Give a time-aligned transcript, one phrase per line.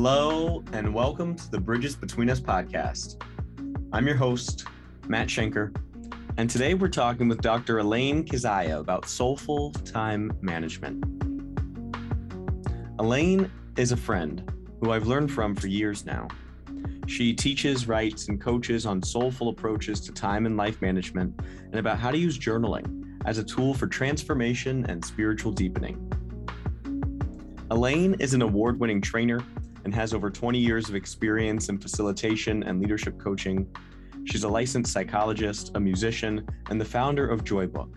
[0.00, 3.20] Hello, and welcome to the Bridges Between Us podcast.
[3.92, 4.64] I'm your host,
[5.08, 5.76] Matt Schenker,
[6.36, 7.80] and today we're talking with Dr.
[7.80, 11.04] Elaine Kizaya about soulful time management.
[13.00, 14.48] Elaine is a friend
[14.80, 16.28] who I've learned from for years now.
[17.08, 21.98] She teaches, writes, and coaches on soulful approaches to time and life management and about
[21.98, 26.08] how to use journaling as a tool for transformation and spiritual deepening.
[27.72, 29.40] Elaine is an award winning trainer
[29.88, 33.66] and has over 20 years of experience in facilitation and leadership coaching.
[34.26, 37.94] She's a licensed psychologist, a musician, and the founder of Joybook,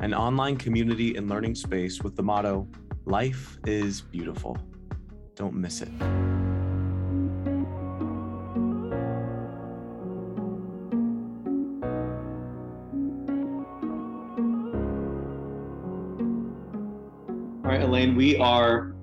[0.00, 2.66] an online community and learning space with the motto
[3.04, 4.58] Life is beautiful.
[5.36, 6.51] Don't miss it.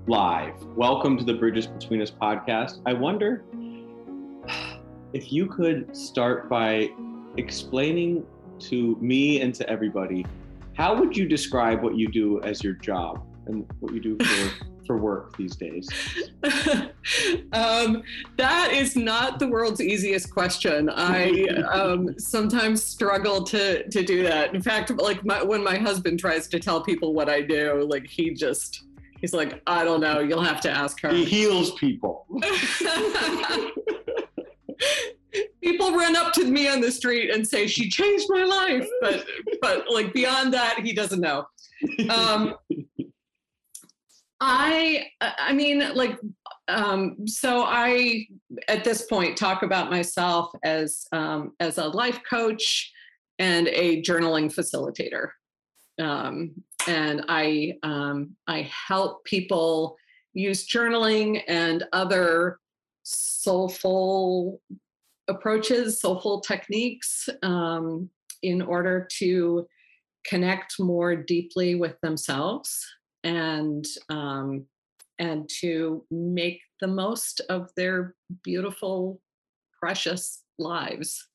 [0.10, 0.56] Live.
[0.76, 2.82] Welcome to the Bridges Between Us podcast.
[2.88, 3.44] I wonder
[5.14, 6.90] if you could start by
[7.38, 8.26] explaining
[8.58, 10.26] to me and to everybody
[10.74, 14.66] how would you describe what you do as your job and what you do for
[14.88, 15.88] for work these days?
[17.54, 18.02] um,
[18.38, 20.90] that is not the world's easiest question.
[20.90, 24.56] I um, sometimes struggle to to do that.
[24.56, 28.08] In fact, like my, when my husband tries to tell people what I do, like
[28.08, 28.86] he just
[29.22, 30.20] he's like, I don't know.
[30.20, 31.09] You'll have to ask her.
[31.09, 32.25] He heals people.
[35.64, 39.25] people run up to me on the street and say she changed my life, but
[39.62, 41.45] but like beyond that, he doesn't know.
[42.09, 42.56] Um,
[44.42, 46.17] I I mean like
[46.67, 48.28] um, so I
[48.67, 52.92] at this point talk about myself as um, as a life coach
[53.40, 55.30] and a journaling facilitator.
[56.00, 56.52] Um,
[56.89, 59.95] and I um, I help people
[60.33, 62.59] use journaling and other
[63.03, 64.59] soulful
[65.27, 68.09] approaches, soulful techniques um,
[68.41, 69.67] in order to
[70.25, 72.83] connect more deeply with themselves
[73.23, 74.66] and um,
[75.19, 79.21] and to make the most of their beautiful,
[79.79, 81.27] precious lives.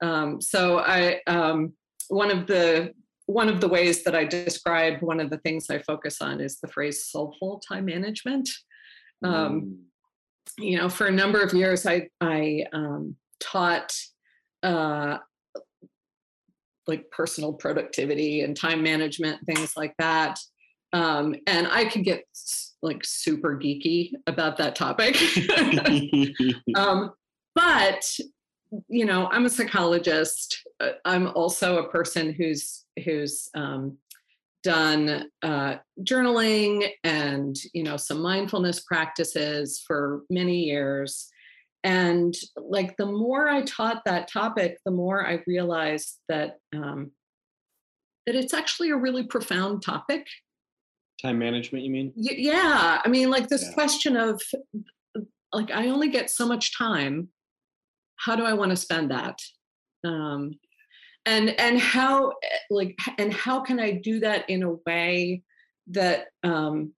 [0.00, 1.72] Um, so I um,
[2.10, 2.94] one of the
[3.28, 6.60] one of the ways that I describe one of the things I focus on is
[6.60, 8.48] the phrase soulful time management.
[9.22, 9.76] Um, mm.
[10.58, 13.94] You know, for a number of years, I I um, taught
[14.62, 15.18] uh,
[16.86, 20.38] like personal productivity and time management, things like that.
[20.94, 22.24] Um, and I could get
[22.80, 25.18] like super geeky about that topic.
[26.76, 27.12] um,
[27.54, 28.18] but
[28.88, 30.62] you know, I'm a psychologist.
[30.80, 33.98] Uh, I'm also a person who's who's um,
[34.62, 41.28] done uh, journaling and you know some mindfulness practices for many years.
[41.84, 47.12] And like the more I taught that topic, the more I realized that um,
[48.26, 50.26] that it's actually a really profound topic
[51.20, 53.72] time management you mean yeah i mean like this yeah.
[53.72, 54.40] question of
[55.52, 57.28] like i only get so much time
[58.18, 59.38] how do i want to spend that?
[60.04, 60.58] Um
[61.26, 62.32] and and how
[62.70, 65.42] like and how can i do that in a way
[65.88, 66.92] that um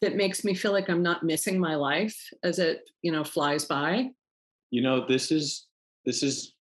[0.00, 3.64] that makes me feel like i'm not missing my life as it you know flies
[3.64, 4.10] by?
[4.70, 5.66] You know this is
[6.04, 6.54] this is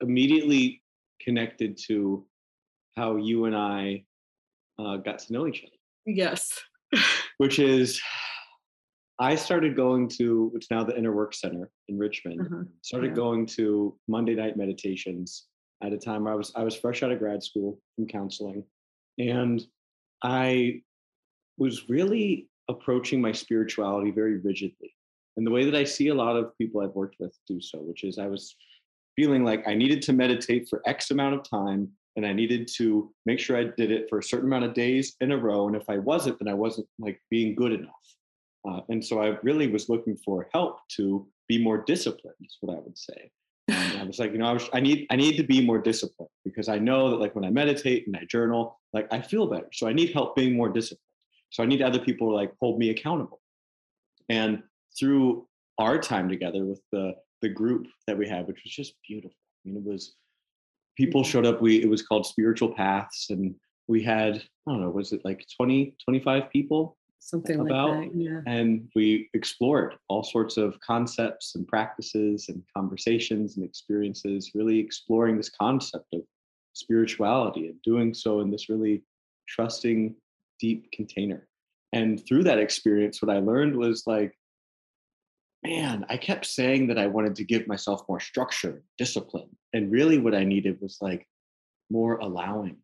[0.00, 0.82] immediately
[1.20, 2.26] connected to
[2.96, 4.04] how you and i
[4.78, 5.72] uh, got to know each other.
[6.04, 6.50] Yes.
[7.38, 8.00] which is
[9.18, 12.40] I started going to what's now the Inner Work Center in Richmond.
[12.40, 12.64] Uh-huh.
[12.82, 13.14] Started yeah.
[13.14, 15.46] going to Monday night meditations
[15.82, 18.64] at a time where I was I was fresh out of grad school from counseling,
[19.18, 19.62] and
[20.22, 20.82] I
[21.56, 24.94] was really approaching my spirituality very rigidly.
[25.36, 27.78] And the way that I see a lot of people I've worked with do so,
[27.78, 28.56] which is I was
[29.14, 33.12] feeling like I needed to meditate for X amount of time and I needed to
[33.26, 35.66] make sure I did it for a certain amount of days in a row.
[35.66, 38.15] And if I wasn't, then I wasn't like being good enough.
[38.66, 42.76] Uh, and so I really was looking for help to be more disciplined, is what
[42.76, 43.30] I would say.
[43.68, 45.78] And I was like, you know, I, was, I need I need to be more
[45.78, 49.46] disciplined because I know that like when I meditate and I journal, like I feel
[49.46, 49.68] better.
[49.72, 51.00] So I need help being more disciplined.
[51.50, 53.40] So I need other people to like hold me accountable.
[54.28, 54.62] And
[54.98, 55.46] through
[55.78, 59.36] our time together with the the group that we had, which was just beautiful.
[59.64, 60.14] I mean, it was
[60.96, 61.60] people showed up.
[61.60, 63.54] We it was called Spiritual Paths, and
[63.88, 64.36] we had
[64.68, 66.96] I don't know, was it like 20, 25 people?
[67.18, 68.40] Something about, like that, yeah.
[68.46, 75.36] And we explored all sorts of concepts and practices and conversations and experiences, really exploring
[75.36, 76.22] this concept of
[76.72, 79.02] spirituality and doing so in this really
[79.48, 80.14] trusting,
[80.60, 81.48] deep container.
[81.92, 84.36] And through that experience, what I learned was like
[85.66, 89.48] man, I kept saying that I wanted to give myself more structure, discipline.
[89.72, 91.26] And really what I needed was like
[91.90, 92.76] more allowing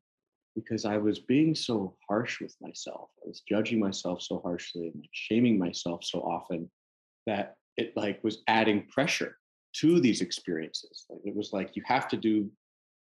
[0.55, 3.11] because I was being so harsh with myself.
[3.25, 6.71] I was judging myself so harshly and like shaming myself so often
[7.27, 9.37] that it like was adding pressure
[9.77, 11.07] to these experiences.
[11.09, 12.51] Like it was like you have to do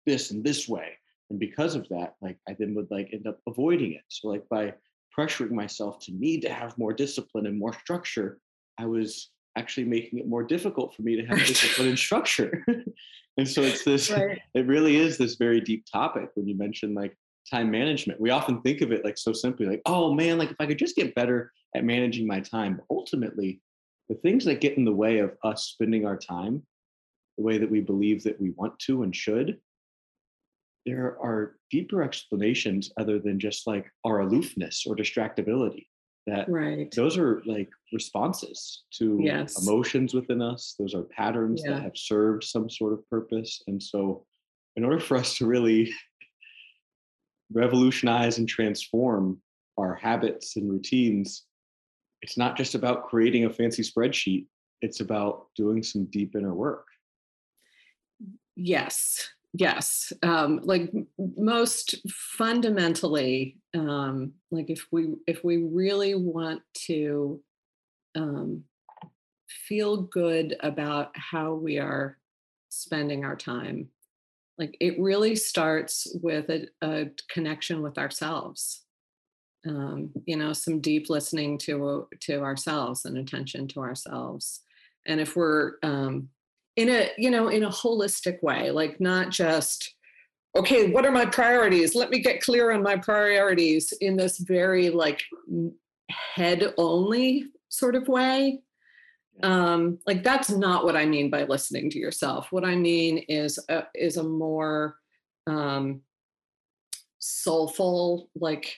[0.05, 0.89] this and this way.
[1.29, 4.03] And because of that, like I then would like end up avoiding it.
[4.09, 4.73] So like by
[5.17, 8.39] pressuring myself to need to have more discipline and more structure,
[8.77, 12.63] I was actually making it more difficult for me to have discipline and structure.
[13.37, 14.39] and so it's this, right.
[14.53, 17.15] it really is this very deep topic when you mention like
[17.49, 18.19] time management.
[18.19, 20.79] We often think of it like so simply, like, oh man, like if I could
[20.79, 22.75] just get better at managing my time.
[22.77, 23.61] But ultimately,
[24.09, 26.63] the things that get in the way of us spending our time
[27.37, 29.57] the way that we believe that we want to and should,
[30.85, 35.87] there are deeper explanations other than just like our aloofness or distractibility
[36.25, 39.61] that right those are like responses to yes.
[39.67, 41.73] emotions within us those are patterns yeah.
[41.73, 44.25] that have served some sort of purpose and so
[44.77, 45.93] in order for us to really
[47.53, 49.39] revolutionize and transform
[49.77, 51.45] our habits and routines
[52.21, 54.45] it's not just about creating a fancy spreadsheet
[54.81, 56.85] it's about doing some deep inner work.
[58.55, 60.91] Yes yes um, like
[61.37, 67.41] most fundamentally um, like if we if we really want to
[68.15, 68.63] um,
[69.47, 72.17] feel good about how we are
[72.69, 73.87] spending our time
[74.57, 78.81] like it really starts with a, a connection with ourselves.
[79.65, 84.61] Um, you know some deep listening to to ourselves and attention to ourselves.
[85.05, 86.29] And if we're um,
[86.75, 89.93] in a you know in a holistic way like not just
[90.55, 91.95] okay what are my priorities?
[91.95, 95.21] Let me get clear on my priorities in this very like
[96.09, 98.61] head only sort of way
[99.41, 102.51] um like that's not what i mean by listening to yourself.
[102.51, 104.97] What i mean is a, is a more
[105.47, 106.01] um
[107.19, 108.75] soulful like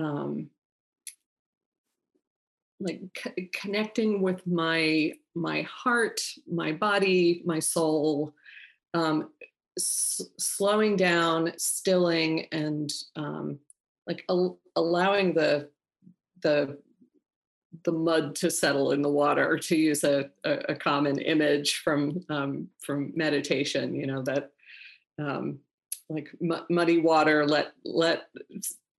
[0.00, 0.50] um
[2.80, 6.20] like c- connecting with my my heart
[6.50, 8.32] my body my soul
[8.94, 9.30] um,
[9.78, 13.58] s- slowing down stilling and um,
[14.06, 15.68] like al- allowing the
[16.42, 16.78] the
[17.84, 22.24] the mud to settle in the water to use a, a, a common image from
[22.28, 24.50] um, from meditation you know that
[25.18, 25.58] um,
[26.08, 28.28] like m- muddy water let let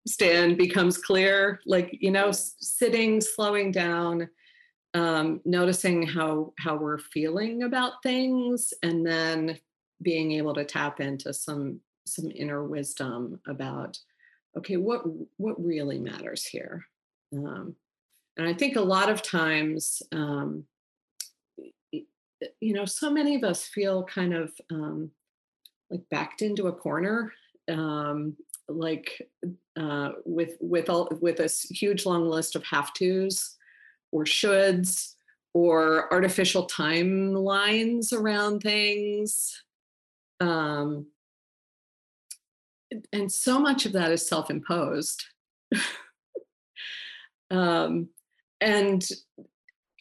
[0.07, 4.29] stand becomes clear like you know sitting slowing down
[4.93, 9.57] um, noticing how how we're feeling about things and then
[10.01, 13.97] being able to tap into some some inner wisdom about
[14.57, 15.03] okay what
[15.37, 16.85] what really matters here?
[17.33, 17.75] Um,
[18.39, 20.63] and i think a lot of times um,
[21.91, 25.11] you know so many of us feel kind of um,
[25.91, 27.31] like backed into a corner
[27.69, 28.35] um,
[28.67, 29.21] like
[29.79, 33.57] uh, with with all with this huge long list of have tos
[34.11, 35.13] or shoulds
[35.53, 39.63] or artificial timelines around things
[40.39, 41.07] um,
[43.13, 45.25] and so much of that is self-imposed.
[47.51, 48.09] Um,
[48.61, 49.07] and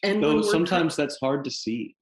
[0.03, 1.95] and so sometimes that's hard to see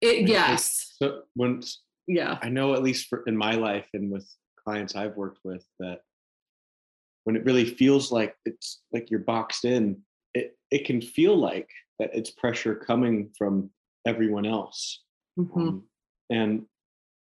[0.00, 1.60] it, yes so when
[2.06, 4.28] yeah i know at least for in my life and with
[4.68, 6.00] clients I've worked with that
[7.24, 9.96] when it really feels like it's like you're boxed in,
[10.34, 13.70] it it can feel like that it's pressure coming from
[14.06, 15.04] everyone else.
[15.38, 15.58] Mm-hmm.
[15.58, 15.82] Um,
[16.30, 16.62] and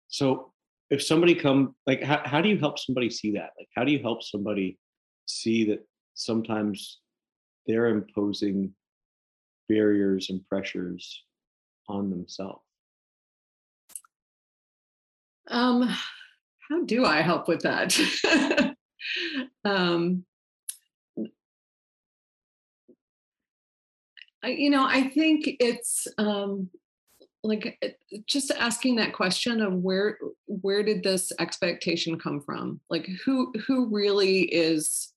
[0.07, 0.51] so
[0.89, 3.51] if somebody come like how, how do you help somebody see that?
[3.57, 4.79] Like how do you help somebody
[5.27, 6.99] see that sometimes
[7.67, 8.73] they're imposing
[9.67, 11.23] barriers and pressures
[11.87, 12.61] on themselves?
[15.47, 15.87] Um,
[16.69, 17.97] how do I help with that?
[19.65, 20.25] um,
[24.43, 26.69] I, you know, I think it's um,
[27.43, 27.79] like
[28.27, 30.17] just asking that question of where
[30.47, 32.79] where did this expectation come from?
[32.89, 35.13] Like who who really is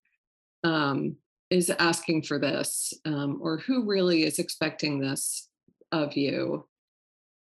[0.65, 1.17] um,
[1.51, 5.49] is asking for this, um, or who really is expecting this
[5.93, 6.67] of you?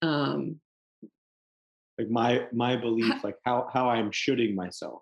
[0.01, 0.59] Um,
[1.97, 5.01] like my my belief like how how i'm shooting myself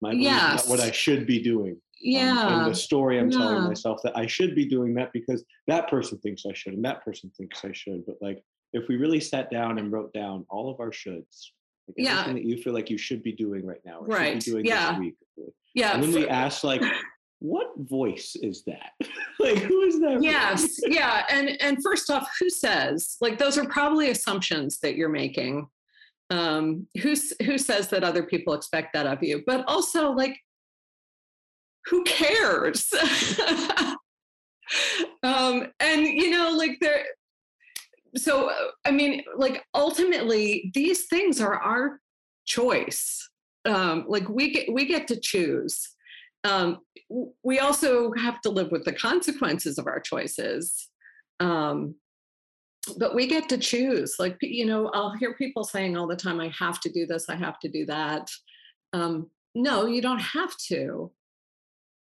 [0.00, 0.68] my belief yes.
[0.68, 3.38] what i should be doing yeah um, and the story i'm yeah.
[3.38, 6.84] telling myself that i should be doing that because that person thinks i should and
[6.84, 10.44] that person thinks i should but like if we really sat down and wrote down
[10.48, 11.50] all of our shoulds
[11.88, 14.92] like yeah that you feel like you should be doing right now right doing yeah
[14.92, 15.14] this week
[15.74, 16.82] yeah and then we ask like
[17.40, 18.92] what voice is that?
[19.38, 20.22] like who is that?
[20.22, 21.24] Yes, yeah.
[21.30, 23.16] And and first off, who says?
[23.20, 25.68] Like those are probably assumptions that you're making.
[26.30, 29.42] Um, who's who says that other people expect that of you?
[29.46, 30.38] But also like
[31.86, 32.92] who cares?
[35.22, 37.04] um, and you know, like there
[38.16, 38.50] so
[38.84, 42.00] I mean, like ultimately these things are our
[42.46, 43.28] choice.
[43.64, 45.94] Um, like we get we get to choose
[46.44, 46.78] um,
[47.42, 50.88] we also have to live with the consequences of our choices.
[51.40, 51.94] Um,
[52.96, 54.16] but we get to choose.
[54.18, 57.28] Like, you know, I'll hear people saying all the time, I have to do this,
[57.28, 58.30] I have to do that.
[58.92, 61.10] Um, no, you don't have to.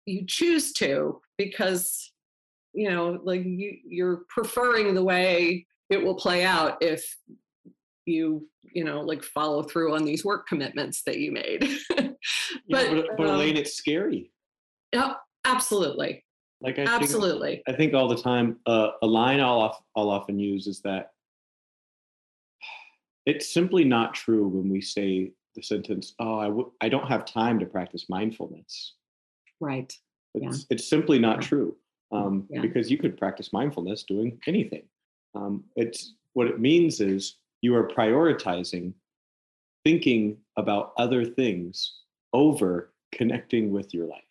[0.05, 2.11] You choose to because,
[2.73, 7.15] you know, like you, you're preferring the way it will play out if
[8.05, 11.67] you you know like follow through on these work commitments that you made
[12.69, 14.31] but, yeah, but, but um, Elaine, it's scary.
[14.93, 15.13] Yeah,
[15.45, 16.23] absolutely.
[16.61, 17.55] Like I absolutely.
[17.55, 18.57] Think, I think all the time.
[18.65, 21.11] Uh, a line I'll I'll often use is that
[23.25, 27.25] it's simply not true when we say the sentence, "Oh, I w- I don't have
[27.25, 28.93] time to practice mindfulness."
[29.59, 29.91] Right.
[30.33, 30.65] It's yeah.
[30.69, 31.47] it's simply not yeah.
[31.47, 31.75] true
[32.11, 32.61] um, yeah.
[32.61, 34.83] because you could practice mindfulness doing anything.
[35.33, 38.93] Um, it's what it means is you are prioritizing
[39.83, 41.93] thinking about other things
[42.31, 44.21] over connecting with your life.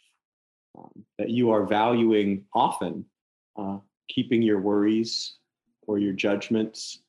[0.79, 3.05] Um, that you are valuing often
[3.57, 5.35] uh, keeping your worries
[5.87, 7.01] or your judgments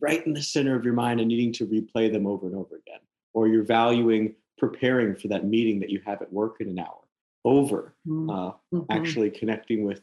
[0.00, 2.76] right in the center of your mind and needing to replay them over and over
[2.76, 3.00] again.
[3.34, 7.00] Or you're valuing preparing for that meeting that you have at work in an hour
[7.44, 8.84] over mm, uh, mm-hmm.
[8.90, 10.02] actually connecting with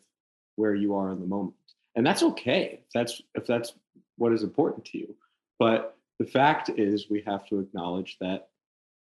[0.56, 1.56] where you are in the moment.
[1.96, 3.74] And that's okay if that's if that's
[4.18, 5.16] what is important to you.
[5.60, 8.50] But the fact is we have to acknowledge that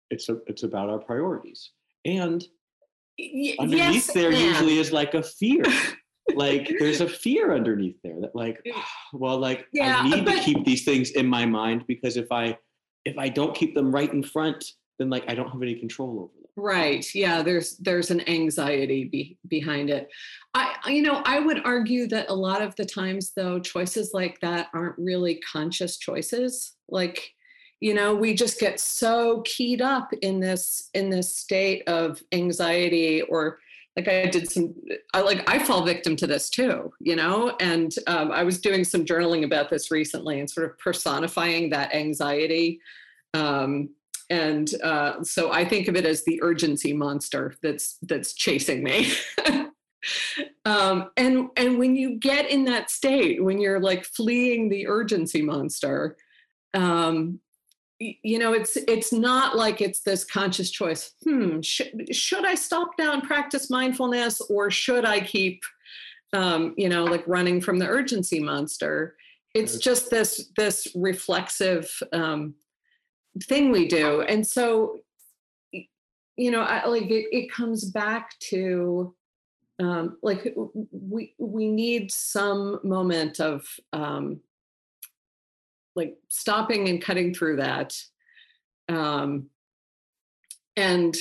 [0.10, 1.72] it's a, it's about our priorities.
[2.05, 2.46] And
[3.17, 4.39] y- underneath yes, there and.
[4.39, 5.63] usually is like a fear.
[6.36, 8.72] like there's a fear underneath there that like mm.
[8.75, 12.17] ah, well like yeah, I need but, to keep these things in my mind because
[12.17, 12.55] if I
[13.03, 14.63] if I don't keep them right in front
[15.00, 16.51] then like I don't have any control over them.
[16.55, 17.05] Right.
[17.15, 20.10] Yeah, there's there's an anxiety be, behind it.
[20.53, 24.39] I you know, I would argue that a lot of the times though choices like
[24.41, 26.74] that aren't really conscious choices.
[26.89, 27.34] Like
[27.79, 33.22] you know we just get so keyed up in this in this state of anxiety
[33.24, 33.60] or
[33.96, 34.74] like i did some
[35.13, 37.55] i like i fall victim to this too you know?
[37.60, 41.93] And um, i was doing some journaling about this recently and sort of personifying that
[41.93, 42.79] anxiety.
[43.34, 43.89] Um,
[44.29, 49.12] and uh, so i think of it as the urgency monster that's that's chasing me
[50.65, 55.41] um, and and when you get in that state when you're like fleeing the urgency
[55.41, 56.17] monster
[56.73, 57.39] um,
[57.99, 62.91] you know it's it's not like it's this conscious choice hmm should, should i stop
[62.97, 65.61] now and practice mindfulness or should i keep
[66.33, 69.15] um, you know like running from the urgency monster?
[69.53, 72.55] It's just this this reflexive um,
[73.43, 74.21] thing we do.
[74.21, 74.99] And so
[75.71, 79.15] you know I, like it, it comes back to
[79.79, 80.53] um, like
[80.91, 84.41] we we need some moment of um,
[85.95, 87.95] like stopping and cutting through that
[88.89, 89.48] um,
[90.75, 91.15] and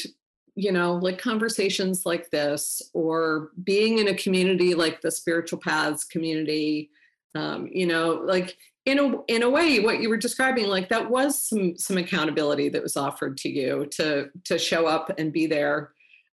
[0.54, 6.04] you know like conversations like this or being in a community like the spiritual paths
[6.04, 6.90] community
[7.34, 11.08] um, you know like in a in a way what you were describing like that
[11.08, 15.46] was some some accountability that was offered to you to to show up and be
[15.46, 15.92] there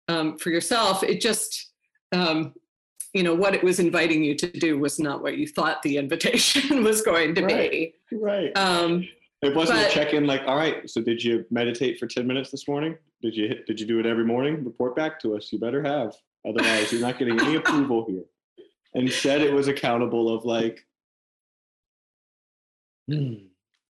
[0.09, 1.03] um, for yourself.
[1.03, 1.73] It just
[2.15, 2.55] um,
[3.13, 5.97] you know what it was inviting you to do was not what you thought the
[6.05, 7.95] invitation was going to right, be.
[8.13, 9.07] Right um,
[9.43, 12.51] it wasn't but, a check-in like all right so did you meditate for 10 minutes
[12.51, 12.97] this morning?
[13.23, 14.65] Did you did you do it every morning?
[14.65, 15.53] Report back to us.
[15.53, 16.15] You better have.
[16.47, 18.25] Otherwise you're not getting any approval here.
[18.95, 20.85] Instead it was accountable of like
[23.09, 23.35] hmm,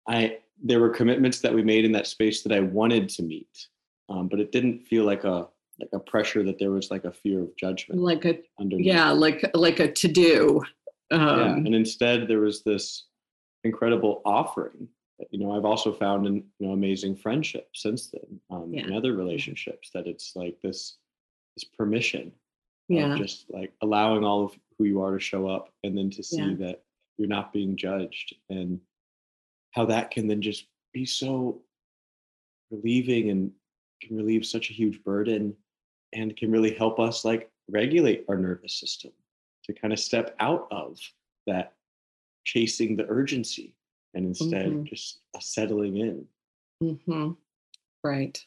[0.08, 3.68] i there were commitments that we made in that space that i wanted to meet
[4.08, 5.48] um, but it didn't feel like a
[5.80, 8.86] like a pressure that there was like a fear of judgment like a underneath.
[8.86, 10.62] yeah like like a to do
[11.10, 13.06] um, yeah and instead there was this
[13.64, 14.88] incredible offering
[15.18, 18.84] that, you know i've also found in you know amazing friendship since then um, yeah.
[18.84, 20.98] in other relationships that it's like this
[21.56, 22.32] this permission
[22.88, 26.22] yeah just like allowing all of who you are to show up and then to
[26.22, 26.54] see yeah.
[26.58, 26.82] that
[27.18, 28.80] you're not being judged and
[29.72, 31.60] how that can then just be so
[32.70, 33.52] relieving and
[34.06, 35.54] can relieve such a huge burden
[36.12, 39.12] and can really help us like regulate our nervous system
[39.64, 40.98] to kind of step out of
[41.46, 41.74] that
[42.44, 43.74] chasing the urgency
[44.14, 44.84] and instead mm-hmm.
[44.84, 46.26] just settling in.
[46.82, 47.30] Mm-hmm.
[48.04, 48.44] Right.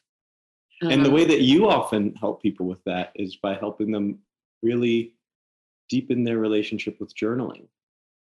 [0.82, 4.20] and the Um, way that you often help people with that is by helping them
[4.62, 5.16] really
[5.90, 7.68] deepen their relationship with journaling.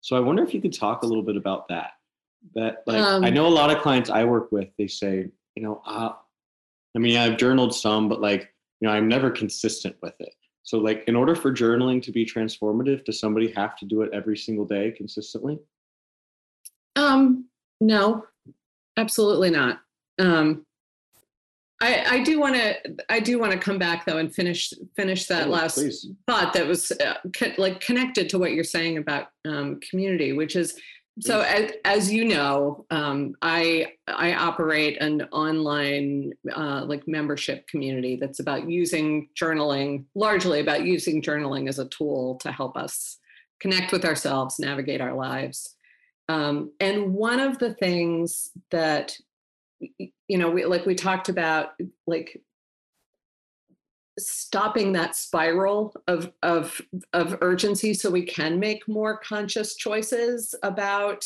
[0.03, 1.93] So I wonder if you could talk a little bit about that.
[2.55, 5.63] That like I Um, know a lot of clients I work with, they say, you
[5.63, 6.13] know, uh,
[6.97, 10.33] I mean, I've journaled some, but like, you know, I'm never consistent with it.
[10.63, 14.11] So like in order for journaling to be transformative, does somebody have to do it
[14.13, 15.59] every single day consistently?
[16.97, 17.45] Um,
[17.81, 18.25] no,
[18.97, 19.81] absolutely not.
[20.19, 20.65] Um,
[21.83, 22.75] I, I do want to
[23.11, 26.09] I do want to come back though and finish finish that Oh, last please.
[26.27, 30.57] thought that was uh, co- like connected to what you're saying about um, community, which
[30.57, 30.81] is
[31.21, 38.17] so as, as you know, um, I I operate an online uh, like membership community
[38.17, 43.19] that's about using journaling, largely about using journaling as a tool to help us
[43.61, 45.75] connect with ourselves, navigate our lives.
[46.29, 49.17] Um, and one of the things that
[49.81, 51.71] you know, we, like we talked about,
[52.07, 52.41] like
[54.19, 56.81] stopping that spiral of of
[57.13, 61.25] of urgency so we can make more conscious choices about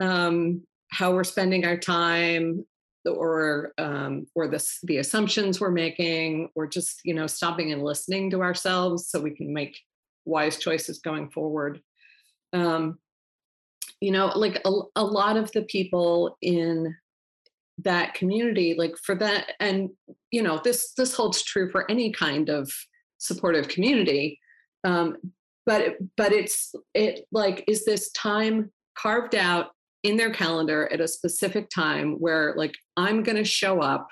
[0.00, 2.64] um, how we're spending our time
[3.06, 8.30] or um, or the the assumptions we're making or just you know stopping and listening
[8.30, 9.78] to ourselves so we can make
[10.24, 11.80] wise choices going forward.
[12.52, 12.98] Um,
[14.00, 16.94] you know like a, a lot of the people in
[17.78, 19.90] that community like for that and
[20.30, 22.70] you know this this holds true for any kind of
[23.18, 24.38] supportive community
[24.84, 25.16] um
[25.66, 29.72] but but it's it like is this time carved out
[30.04, 34.08] in their calendar at a specific time where like i'm going to show up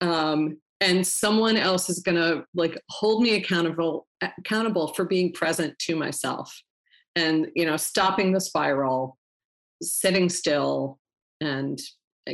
[0.00, 4.06] um and someone else is going to like hold me accountable
[4.38, 6.62] accountable for being present to myself
[7.16, 9.18] and you know stopping the spiral
[9.82, 10.98] sitting still
[11.40, 11.80] and and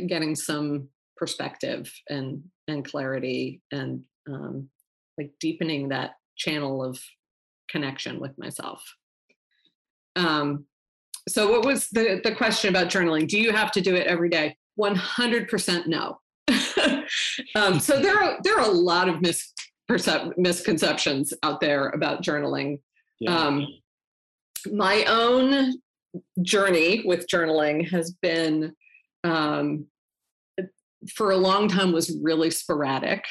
[0.07, 4.69] getting some perspective and and clarity and um,
[5.17, 6.99] like deepening that channel of
[7.69, 8.81] connection with myself.
[10.15, 10.65] Um,
[11.27, 13.27] so, what was the the question about journaling?
[13.27, 14.57] Do you have to do it every day?
[14.75, 16.19] One hundred percent no.
[17.55, 22.79] um, so there are there are a lot of mispercep- misconceptions out there about journaling.
[23.19, 23.37] Yeah.
[23.37, 23.67] Um,
[24.71, 25.73] my own
[26.41, 28.73] journey with journaling has been
[29.23, 29.85] um,
[31.13, 33.23] for a long time was really sporadic.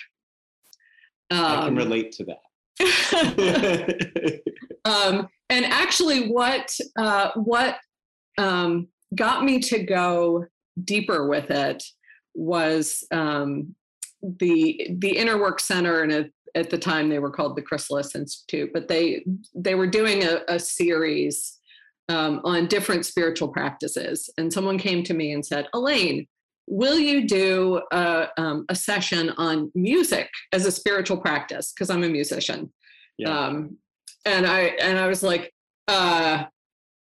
[1.31, 2.39] I can Um, relate to that.
[4.85, 7.77] um, and actually, what uh, what
[8.39, 10.47] um, got me to go
[10.85, 11.83] deeper with it
[12.35, 13.75] was um,
[14.23, 18.15] the the Inner Work Center, and at, at the time they were called the Chrysalis
[18.15, 19.25] Institute, but they
[19.55, 21.58] they were doing a, a series
[22.09, 26.27] um, on different spiritual practices, and someone came to me and said, Elaine.
[26.71, 31.73] Will you do a, um, a session on music as a spiritual practice?
[31.73, 32.71] Because I'm a musician.
[33.17, 33.31] yeah.
[33.31, 33.79] Um,
[34.27, 35.53] and I and I was like,
[35.89, 36.45] uh,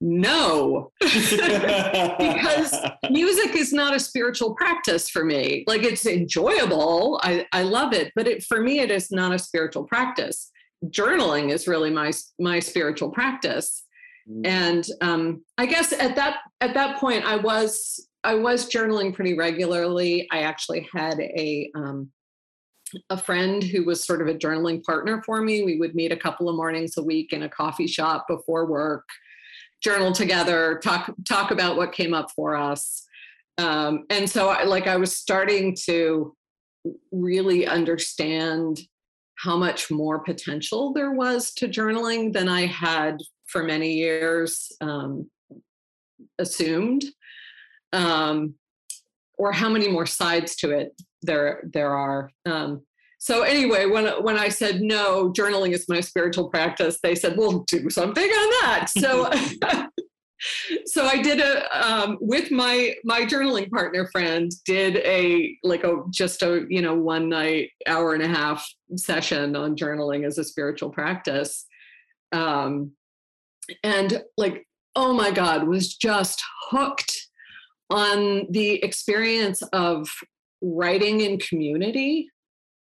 [0.02, 2.76] no, because
[3.10, 5.64] music is not a spiritual practice for me.
[5.68, 9.40] Like it's enjoyable, I I love it, but it for me it is not a
[9.40, 10.52] spiritual practice.
[10.88, 13.84] Journaling is really my my spiritual practice.
[14.46, 19.34] And um, I guess at that at that point I was I was journaling pretty
[19.34, 20.28] regularly.
[20.32, 22.10] I actually had a um,
[23.10, 25.64] a friend who was sort of a journaling partner for me.
[25.64, 29.08] We would meet a couple of mornings a week in a coffee shop before work,
[29.82, 33.06] journal together, talk talk about what came up for us.
[33.58, 36.36] Um, and so, I, like, I was starting to
[37.12, 38.80] really understand
[39.36, 43.20] how much more potential there was to journaling than I had
[43.54, 45.30] for many years um,
[46.40, 47.06] assumed,
[47.94, 48.56] um,
[49.38, 52.32] or how many more sides to it there there are.
[52.48, 52.82] Um,
[53.20, 57.60] so anyway, when when I said no, journaling is my spiritual practice, they said, "Well,
[57.68, 59.30] do something on that." So.
[60.86, 66.04] so I did a um, with my my journaling partner friend did a like a
[66.10, 70.44] just a you know one night hour and a half session on journaling as a
[70.44, 71.66] spiritual practice,
[72.34, 72.92] um,
[73.84, 77.28] and like oh my god was just hooked
[77.90, 80.10] on the experience of
[80.62, 82.30] writing in community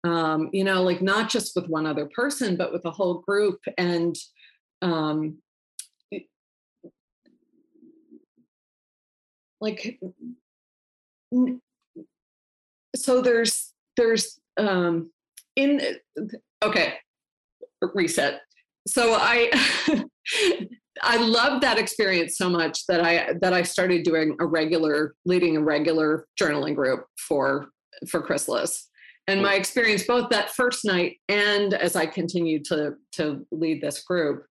[0.05, 3.61] um, you know like not just with one other person but with a whole group
[3.77, 4.17] and
[4.83, 5.39] um,
[9.61, 9.99] like
[12.97, 15.11] so there's there's um
[15.57, 15.81] in
[16.63, 16.95] okay
[17.95, 18.43] reset
[18.89, 19.51] so i
[21.03, 25.57] i loved that experience so much that i that i started doing a regular leading
[25.57, 27.69] a regular journaling group for
[28.09, 28.89] for chrysalis
[29.29, 34.03] and my experience both that first night and as I continue to to lead this
[34.03, 34.47] group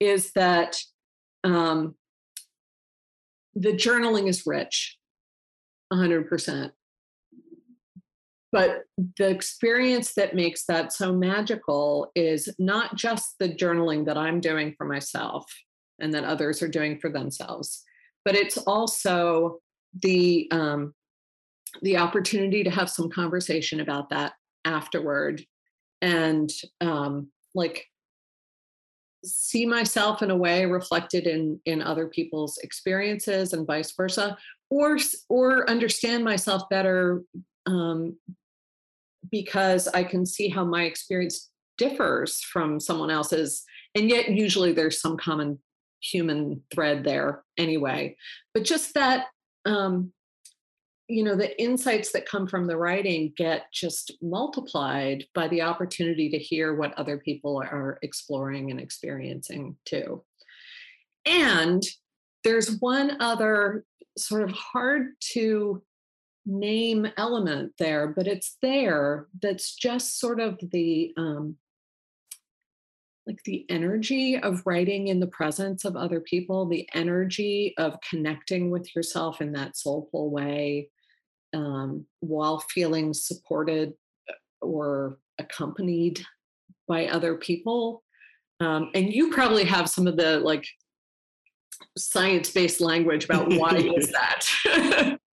[0.00, 0.76] is that
[1.44, 1.94] um,
[3.54, 4.98] the journaling is rich,
[5.92, 6.70] 100%.
[8.50, 8.84] But
[9.18, 14.74] the experience that makes that so magical is not just the journaling that I'm doing
[14.78, 15.44] for myself
[16.00, 17.84] and that others are doing for themselves,
[18.24, 19.58] but it's also
[20.02, 20.94] the um,
[21.82, 24.32] the opportunity to have some conversation about that
[24.64, 25.44] afterward
[26.00, 27.86] and um, like
[29.24, 34.36] see myself in a way reflected in in other people's experiences and vice versa
[34.70, 34.96] or
[35.28, 37.22] or understand myself better
[37.68, 38.16] um,
[39.30, 43.64] because I can see how my experience differs from someone else's.
[43.94, 45.58] And yet, usually, there's some common
[46.00, 48.16] human thread there anyway.
[48.54, 49.26] But just that,
[49.66, 50.12] um,
[51.08, 56.30] you know, the insights that come from the writing get just multiplied by the opportunity
[56.30, 60.22] to hear what other people are exploring and experiencing too.
[61.24, 61.82] And
[62.44, 63.84] there's one other
[64.16, 65.82] sort of hard to
[66.48, 69.26] name element there, but it's there.
[69.40, 71.56] That's just sort of the um,
[73.26, 78.70] like the energy of writing in the presence of other people, the energy of connecting
[78.70, 80.88] with yourself in that soulful way
[81.52, 83.92] um, while feeling supported
[84.30, 86.24] uh, or accompanied
[86.88, 88.02] by other people.
[88.60, 90.66] Um, and you probably have some of the like
[91.98, 95.18] science-based language about why is that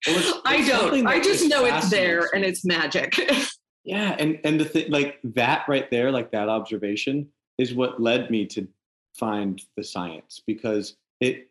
[0.46, 3.20] i don't i just know it's there and it's magic
[3.84, 8.30] yeah and and the thing like that right there like that observation is what led
[8.30, 8.68] me to
[9.14, 11.50] find the science because it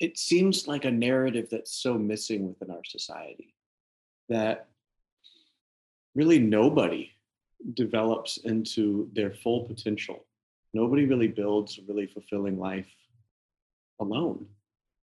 [0.00, 3.54] it seems like a narrative that's so missing within our society
[4.28, 4.68] that
[6.14, 7.10] really nobody
[7.74, 10.24] develops into their full potential
[10.74, 12.88] nobody really builds a really fulfilling life
[14.00, 14.46] alone.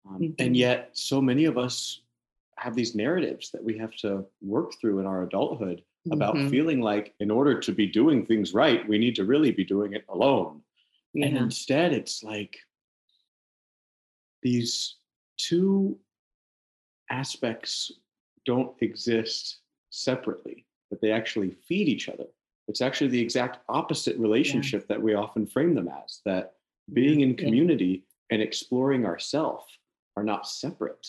[0.07, 0.33] Um, mm-hmm.
[0.39, 2.01] And yet, so many of us
[2.57, 6.13] have these narratives that we have to work through in our adulthood mm-hmm.
[6.13, 9.65] about feeling like, in order to be doing things right, we need to really be
[9.65, 10.61] doing it alone.
[11.13, 11.27] Yeah.
[11.27, 12.57] And instead, it's like
[14.41, 14.95] these
[15.37, 15.97] two
[17.09, 17.91] aspects
[18.45, 22.25] don't exist separately, but they actually feed each other.
[22.67, 24.95] It's actually the exact opposite relationship yeah.
[24.95, 26.53] that we often frame them as that
[26.93, 29.65] being in community and exploring ourself
[30.15, 31.07] are not separate,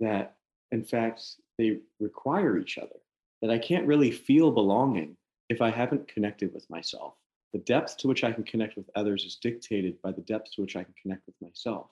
[0.00, 0.36] that
[0.72, 1.22] in fact
[1.58, 2.96] they require each other,
[3.40, 5.16] that I can't really feel belonging
[5.48, 7.14] if I haven't connected with myself.
[7.52, 10.62] The depth to which I can connect with others is dictated by the depth to
[10.62, 11.88] which I can connect with myself.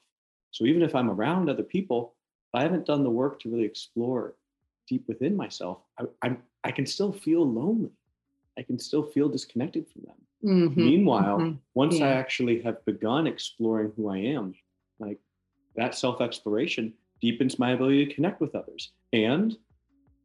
[0.53, 2.14] So even if I'm around other people,
[2.53, 4.35] if I haven't done the work to really explore
[4.88, 7.93] deep within myself, I, I'm, I can still feel lonely.
[8.59, 10.16] I can still feel disconnected from them.
[10.45, 10.85] Mm-hmm.
[10.85, 11.57] Meanwhile, mm-hmm.
[11.75, 12.07] once yeah.
[12.07, 14.55] I actually have begun exploring who I am,
[14.99, 15.19] like
[15.77, 18.93] that self exploration deepens my ability to connect with others.
[19.13, 19.57] And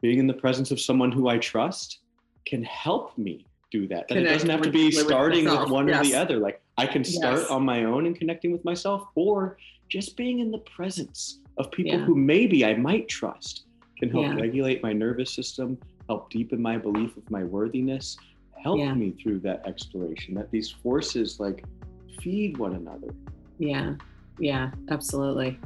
[0.02, 2.00] being in the presence of someone who I trust
[2.46, 4.08] can help me do that.
[4.08, 6.02] That it doesn't have to be starting with, with one yes.
[6.02, 6.38] or the other.
[6.38, 7.50] Like I can start yes.
[7.50, 9.58] on my own and connecting with myself, or
[9.90, 12.06] just being in the presence of people yeah.
[12.06, 13.66] who maybe I might trust
[13.98, 14.36] can help yeah.
[14.36, 15.78] regulate my nervous system,
[16.08, 18.18] help deepen my belief of my worthiness,
[18.66, 18.94] help yeah.
[18.94, 21.64] me through that exploration that these forces like
[22.20, 23.14] feed one another
[23.60, 23.94] yeah
[24.40, 25.60] yeah absolutely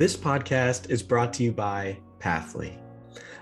[0.00, 2.78] this podcast is brought to you by pathly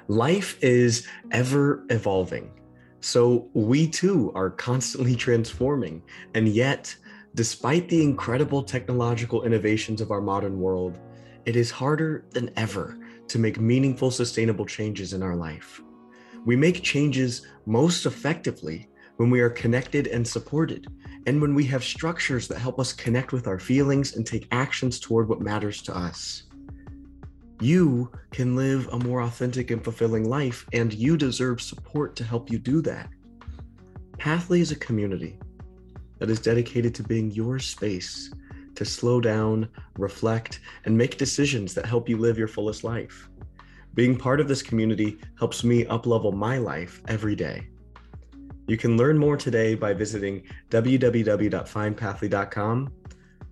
[0.08, 2.50] life is ever evolving
[2.98, 6.02] so we too are constantly transforming
[6.34, 6.92] and yet
[7.36, 10.98] despite the incredible technological innovations of our modern world
[11.48, 15.80] it is harder than ever to make meaningful, sustainable changes in our life.
[16.44, 20.86] We make changes most effectively when we are connected and supported,
[21.26, 25.00] and when we have structures that help us connect with our feelings and take actions
[25.00, 26.44] toward what matters to us.
[27.60, 32.50] You can live a more authentic and fulfilling life, and you deserve support to help
[32.50, 33.08] you do that.
[34.18, 35.40] Pathly is a community
[36.18, 38.32] that is dedicated to being your space
[38.76, 43.28] to slow down, reflect, and make decisions that help you live your fullest life.
[43.94, 47.66] Being part of this community helps me uplevel my life every day.
[48.68, 52.92] You can learn more today by visiting www.findpathly.com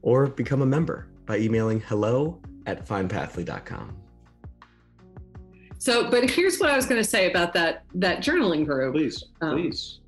[0.03, 3.97] or become a member by emailing hello at findpathly.com.
[5.79, 8.95] So, but here's what I was going to say about that that journaling group.
[8.95, 10.01] Please, um, please.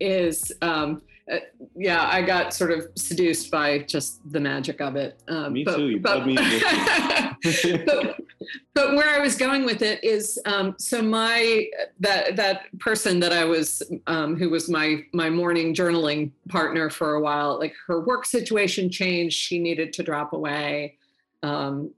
[0.00, 1.36] Is um, uh,
[1.76, 5.22] yeah, I got sort of seduced by just the magic of it.
[5.28, 5.88] Um, me but, too.
[5.88, 6.34] You but, me.
[7.86, 8.20] but
[8.74, 11.66] but where I was going with it is, um, so my
[12.00, 17.14] that that person that I was, um, who was my my morning journaling partner for
[17.14, 19.36] a while, like her work situation changed.
[19.36, 20.98] She needed to drop away.
[21.42, 21.92] Um,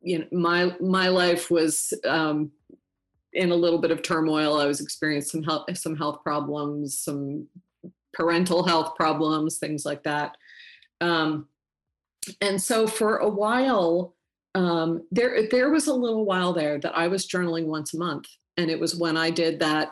[0.00, 2.50] you know, my my life was um,
[3.32, 4.58] in a little bit of turmoil.
[4.58, 7.48] I was experiencing some health some health problems, some
[8.12, 10.36] parental health problems, things like that.
[11.00, 11.48] Um,
[12.40, 14.16] and so for a while
[14.56, 18.26] um, there there was a little while there that I was journaling once a month,
[18.56, 19.90] and it was when I did that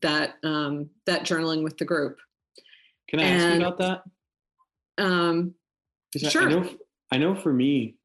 [0.00, 2.18] that um, that journaling with the group.
[3.08, 5.04] Can I and, ask you about that?
[5.04, 5.54] Um,
[6.16, 6.48] sure.
[6.48, 6.70] I know,
[7.12, 7.96] I know for me,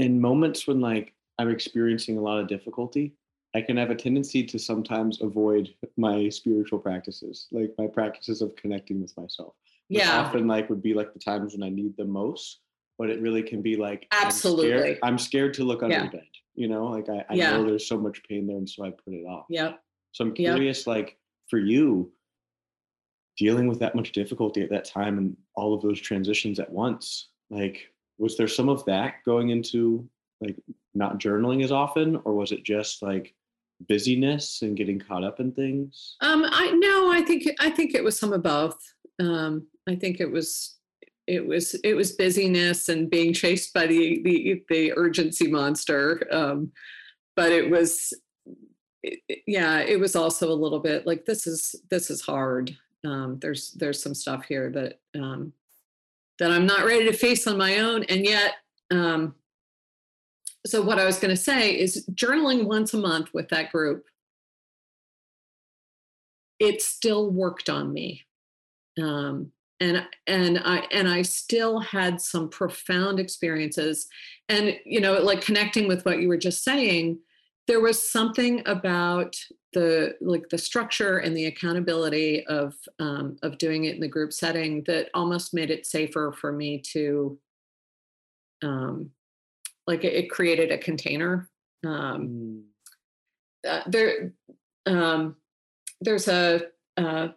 [0.00, 3.14] in moments when like I'm experiencing a lot of difficulty,
[3.54, 8.54] I can have a tendency to sometimes avoid my spiritual practices, like my practices of
[8.56, 9.54] connecting with myself.
[9.88, 10.20] Yeah.
[10.20, 12.60] Often like would be like the times when I need the most
[13.00, 16.02] but it really can be like absolutely I'm scared, I'm scared to look under yeah.
[16.04, 17.52] the bed you know like i, I yeah.
[17.52, 19.72] know there's so much pain there and so i put it off yeah
[20.12, 20.96] so i'm curious yep.
[20.96, 22.12] like for you
[23.38, 27.30] dealing with that much difficulty at that time and all of those transitions at once
[27.48, 27.86] like
[28.20, 30.08] was there some of that going into
[30.40, 30.56] like
[30.94, 33.34] not journaling as often or was it just like
[33.88, 36.16] busyness and getting caught up in things?
[36.20, 38.78] Um i no i think i think it was some of both.
[39.18, 40.76] Um i think it was
[41.26, 46.26] it was it was busyness and being chased by the the, the urgency monster.
[46.30, 46.72] Um,
[47.36, 48.12] but it was
[49.02, 52.76] it, yeah it was also a little bit like this is this is hard.
[53.04, 55.52] Um, there's there's some stuff here that um,
[56.40, 58.54] that i'm not ready to face on my own and yet
[58.90, 59.34] um,
[60.66, 64.04] so what i was going to say is journaling once a month with that group
[66.60, 68.22] it still worked on me.
[69.02, 69.50] Um,
[69.82, 74.08] and and i and i still had some profound experiences
[74.50, 77.18] and you know like connecting with what you were just saying
[77.70, 79.36] there was something about
[79.74, 84.32] the like the structure and the accountability of um, of doing it in the group
[84.32, 87.38] setting that almost made it safer for me to
[88.64, 89.08] um,
[89.86, 91.48] like it, it created a container
[91.86, 92.62] um, mm.
[93.68, 94.32] uh, there
[94.86, 95.36] um,
[96.00, 96.62] there's a
[96.96, 97.28] uh,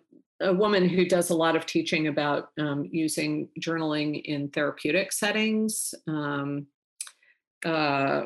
[0.41, 5.93] a woman who does a lot of teaching about um, using journaling in therapeutic settings.
[6.07, 6.65] Um,
[7.63, 8.23] uh,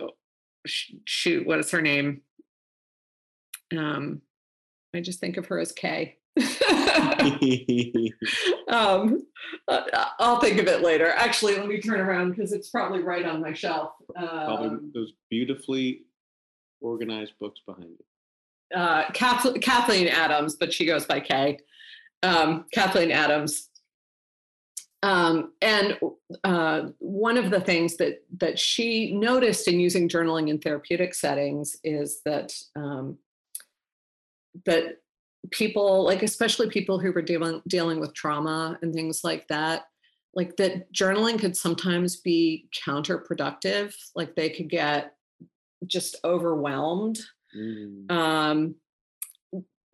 [0.67, 2.21] shoot, what is her name?
[3.75, 4.21] Um,
[4.93, 6.17] I just think of her as Kay.
[8.67, 9.23] um,
[9.67, 9.81] uh,
[10.19, 11.11] I'll think of it later.
[11.15, 13.93] Actually, let me turn around because it's probably right on my shelf.
[14.15, 16.05] probably um, those beautifully
[16.81, 18.77] organized books behind you.
[18.77, 21.57] Uh, Kathleen, Kathleen Adams, but she goes by Kay
[22.23, 23.66] um, Kathleen Adams.
[25.03, 25.97] Um, and
[26.43, 31.75] uh, one of the things that that she noticed in using journaling in therapeutic settings
[31.83, 33.17] is that um,
[34.65, 34.97] that
[35.51, 39.83] people, like especially people who were dealing dealing with trauma and things like that,
[40.33, 43.93] like that journaling could sometimes be counterproductive.
[44.15, 45.13] Like they could get
[45.85, 47.19] just overwhelmed.
[47.55, 48.11] Mm.
[48.11, 48.75] Um,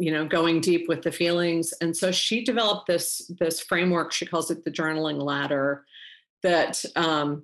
[0.04, 4.26] you know going deep with the feelings and so she developed this this framework she
[4.26, 5.86] calls it the journaling ladder
[6.42, 7.44] that um,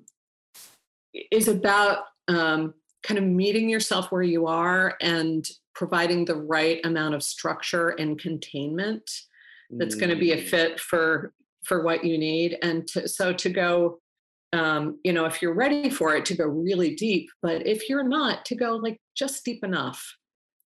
[1.31, 7.15] is about um, kind of meeting yourself where you are and providing the right amount
[7.15, 9.09] of structure and containment
[9.71, 9.99] that's mm.
[10.01, 10.49] going to be a mm.
[10.49, 13.99] fit for for what you need and to, so to go
[14.51, 18.07] um, you know if you're ready for it to go really deep but if you're
[18.07, 20.17] not to go like just deep enough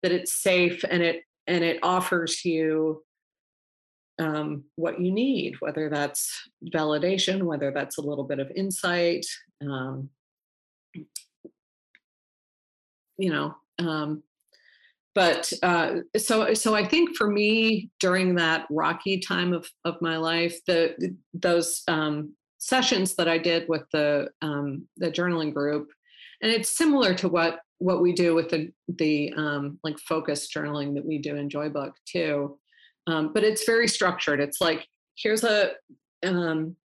[0.02, 3.04] that it's safe and it and it offers you
[4.20, 9.26] um, what you need, whether that's validation, whether that's a little bit of insight,
[9.62, 10.10] um,
[13.18, 13.56] you know.
[13.80, 14.24] Um,
[15.16, 20.18] but uh, so so I think for me during that rocky time of of my
[20.18, 25.90] life, the those um, sessions that I did with the um, the journaling group,
[26.42, 30.94] and it's similar to what what we do with the the um, like focus journaling
[30.96, 32.58] that we do in Joybook too.
[33.08, 34.40] Um, but it's very structured.
[34.40, 35.72] It's like here's a
[36.26, 36.78] um,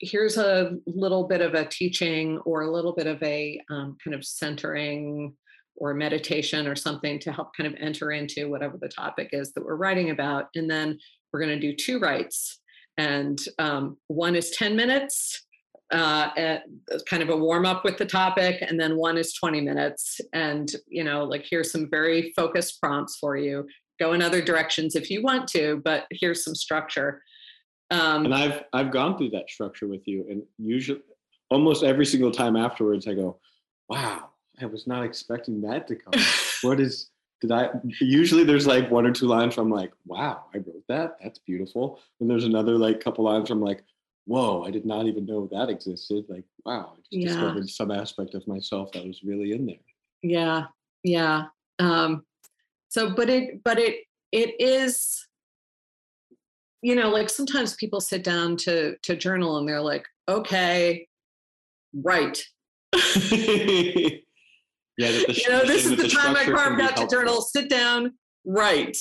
[0.00, 4.14] here's a little bit of a teaching or a little bit of a um, kind
[4.14, 5.32] of centering
[5.76, 9.64] or meditation or something to help kind of enter into whatever the topic is that
[9.64, 10.98] we're writing about, and then
[11.32, 12.60] we're going to do two writes,
[12.96, 15.46] and um, one is ten minutes
[15.94, 16.64] uh, at
[17.08, 20.20] kind of a warm up with the topic, and then one is 20 minutes.
[20.32, 23.66] And, you know, like here's some very focused prompts for you.
[24.00, 27.22] Go in other directions if you want to, but here's some structure.
[27.90, 31.00] Um, and I've I've gone through that structure with you, and usually,
[31.50, 33.38] almost every single time afterwards, I go,
[33.88, 34.30] "Wow,
[34.60, 36.14] I was not expecting that to come.
[36.62, 37.68] what is did I
[38.00, 41.18] usually there's like one or two lines I'm like, wow, I wrote that.
[41.22, 42.00] That's beautiful.
[42.20, 43.84] And there's another like couple lines where I'm like,
[44.26, 46.24] whoa, I did not even know that existed.
[46.28, 47.28] Like, wow, I just yeah.
[47.28, 49.76] discovered some aspect of myself that was really in there.
[50.22, 50.64] Yeah.
[51.02, 51.44] Yeah.
[51.78, 52.24] Um
[52.88, 55.26] so but it but it it is
[56.82, 61.06] you know like sometimes people sit down to to journal and they're like okay
[61.92, 62.42] right
[64.96, 67.40] Yeah, the, you know, this is the, the time I carved out to journal.
[67.40, 68.12] Sit down,
[68.44, 68.96] write,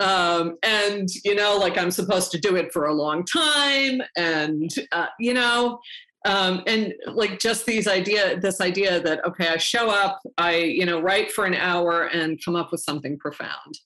[0.00, 4.70] um, and you know, like I'm supposed to do it for a long time, and
[4.92, 5.80] uh, you know,
[6.26, 10.86] um, and like just these idea, this idea that okay, I show up, I you
[10.86, 13.78] know, write for an hour and come up with something profound,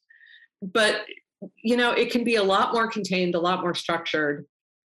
[0.63, 1.03] but
[1.63, 4.47] you know, it can be a lot more contained, a lot more structured.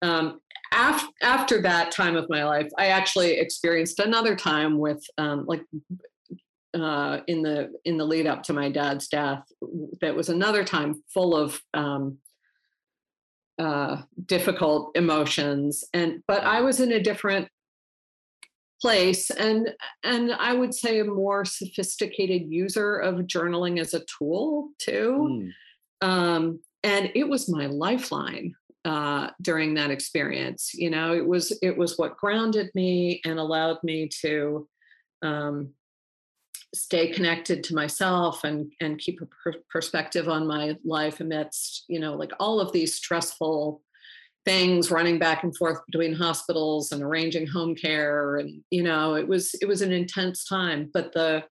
[0.01, 0.39] Um,
[0.71, 5.63] after, after that time of my life, I actually experienced another time with um, like
[6.73, 9.43] uh, in the in the lead up to my dad's death
[10.01, 12.17] that was another time full of um,
[13.57, 15.83] uh, difficult emotions.
[15.93, 17.47] And but i was in a different
[18.81, 19.69] place and
[20.03, 25.51] and i would say a more sophisticated user of journaling as a tool too.
[26.01, 26.07] Mm.
[26.07, 28.53] um, and it was my lifeline
[28.85, 30.71] uh, during that experience.
[30.73, 34.67] You know it was it was what grounded me and allowed me to
[35.21, 35.73] um,
[36.73, 41.99] stay connected to myself and and keep a per- perspective on my life amidst you
[41.99, 43.81] know like all of these stressful
[44.45, 49.27] things running back and forth between hospitals and arranging home care and you know it
[49.27, 50.89] was it was an intense time.
[50.93, 51.43] But the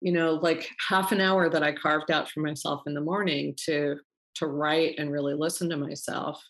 [0.00, 3.54] you know like half an hour that i carved out for myself in the morning
[3.66, 3.96] to
[4.36, 6.42] to write and really listen to myself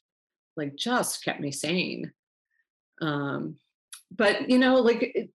[0.57, 2.12] like just kept me sane.
[3.01, 3.57] Um
[4.16, 5.31] but you know like it,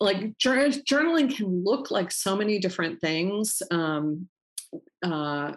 [0.00, 3.62] like journaling can look like so many different things.
[3.70, 4.28] Um,
[5.02, 5.52] uh,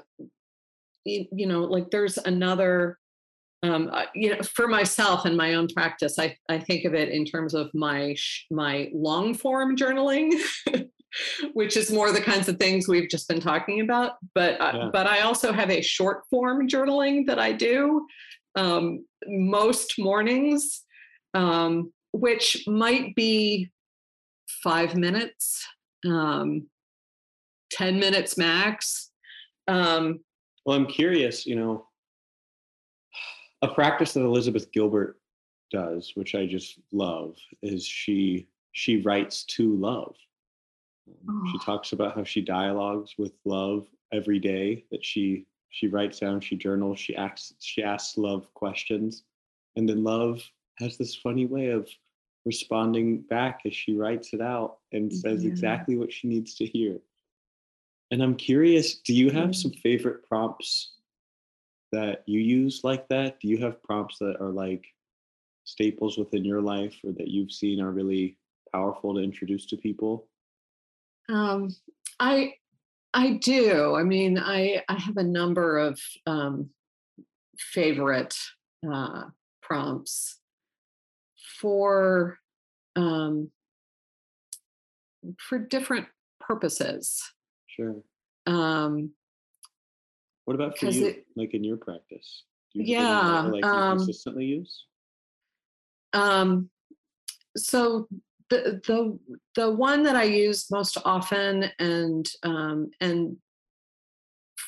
[1.05, 2.97] you, you know, like there's another
[3.63, 7.09] um, uh, you know, for myself and my own practice, I, I think of it
[7.09, 8.15] in terms of my
[8.49, 10.33] my long form journaling,
[11.53, 14.13] which is more the kinds of things we've just been talking about.
[14.33, 14.89] But uh, yeah.
[14.91, 18.07] but I also have a short form journaling that I do
[18.55, 20.81] um, most mornings,
[21.35, 23.69] um, which might be
[24.63, 25.65] five minutes,
[26.05, 26.67] um,
[27.71, 29.11] 10 minutes max.
[29.67, 30.19] Um,
[30.65, 31.85] well, I'm curious, you know,
[33.61, 35.17] a practice that Elizabeth Gilbert
[35.71, 40.15] does, which I just love, is she she writes to love.
[41.29, 41.43] Oh.
[41.51, 44.85] She talks about how she dialogues with love every day.
[44.91, 49.23] That she she writes down, she journals, she asks she asks love questions,
[49.75, 50.41] and then love
[50.79, 51.87] has this funny way of
[52.45, 55.49] responding back as she writes it out and says yeah.
[55.49, 56.99] exactly what she needs to hear.
[58.09, 60.93] And I'm curious, do you have some favorite prompts
[61.91, 63.39] that you use like that?
[63.39, 64.85] Do you have prompts that are like
[65.63, 68.37] staples within your life or that you've seen are really
[68.73, 70.27] powerful to introduce to people?
[71.29, 71.69] Um,
[72.19, 72.55] I
[73.13, 73.95] I do.
[73.95, 76.69] I mean, I I have a number of um,
[77.57, 78.35] favorite
[78.89, 79.25] uh,
[79.61, 80.40] prompts
[81.61, 82.39] for
[82.95, 83.51] um,
[85.37, 86.07] for different
[86.39, 87.21] purposes.
[87.67, 87.95] Sure.
[88.47, 89.11] Um,
[90.45, 92.43] what about for you, it, like in your practice?
[92.73, 94.85] You yeah, like um, consistently use.
[96.13, 96.69] Um,
[97.55, 98.07] so
[98.49, 99.19] the the
[99.55, 103.37] the one that I use most often and um, and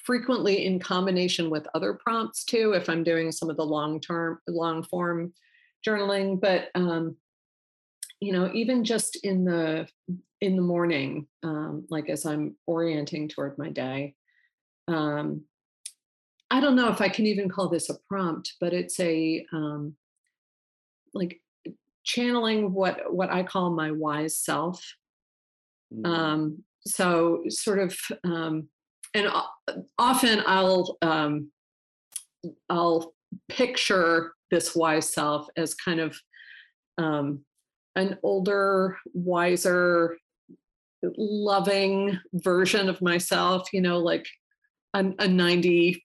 [0.05, 4.39] frequently in combination with other prompts too, if I'm doing some of the long term
[4.47, 5.33] long form
[5.85, 7.15] journaling, but um,
[8.19, 9.87] you know, even just in the
[10.41, 14.15] in the morning, um, like as I'm orienting toward my day,
[14.87, 15.43] um,
[16.51, 19.95] I don't know if I can even call this a prompt, but it's a um,
[21.13, 21.41] like
[22.03, 24.83] channeling what what I call my wise self.
[25.93, 26.05] Mm-hmm.
[26.05, 28.67] Um, so sort of, um,
[29.13, 29.27] and
[29.97, 31.51] often I'll um,
[32.69, 33.13] I'll
[33.49, 36.17] picture this wise self as kind of
[36.97, 37.43] um,
[37.95, 40.17] an older, wiser,
[41.17, 44.27] loving version of myself, you know, like
[44.93, 46.03] a, a 90,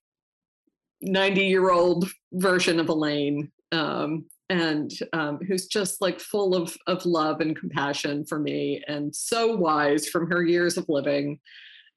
[1.01, 3.51] 90 year old version of Elaine.
[3.71, 9.15] Um, and um, who's just like full of, of love and compassion for me and
[9.15, 11.39] so wise from her years of living.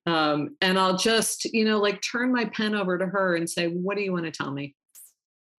[0.04, 3.68] Um, and I'll just, you know, like turn my pen over to her and say,
[3.68, 4.74] What do you want to tell me?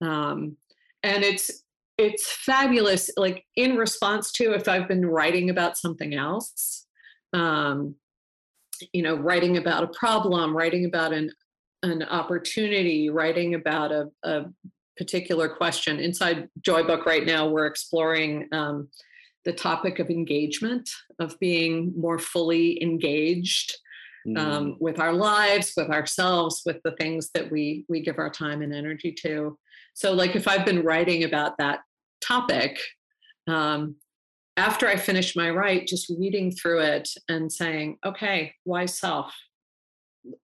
[0.00, 0.56] Um,
[1.02, 1.64] and it's
[1.98, 6.86] it's fabulous like in response to if i've been writing about something else
[7.32, 7.94] um
[8.92, 11.30] you know writing about a problem writing about an
[11.82, 14.44] an opportunity writing about a, a
[14.96, 18.88] particular question inside joybook right now we're exploring um,
[19.44, 20.88] the topic of engagement
[21.18, 23.76] of being more fully engaged
[24.38, 24.80] um, mm.
[24.80, 28.74] with our lives with ourselves with the things that we we give our time and
[28.74, 29.58] energy to
[29.94, 31.80] so, like, if I've been writing about that
[32.20, 32.78] topic,
[33.46, 33.94] um,
[34.56, 39.32] after I finish my write, just reading through it and saying, okay, why self?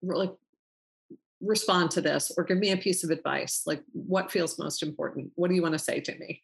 [0.03, 0.33] Like,
[1.41, 3.63] respond to this or give me a piece of advice.
[3.67, 5.33] Like, what feels most important?
[5.35, 6.43] What do you want to say to me?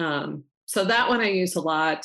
[0.00, 2.04] Um, so, that one I use a lot.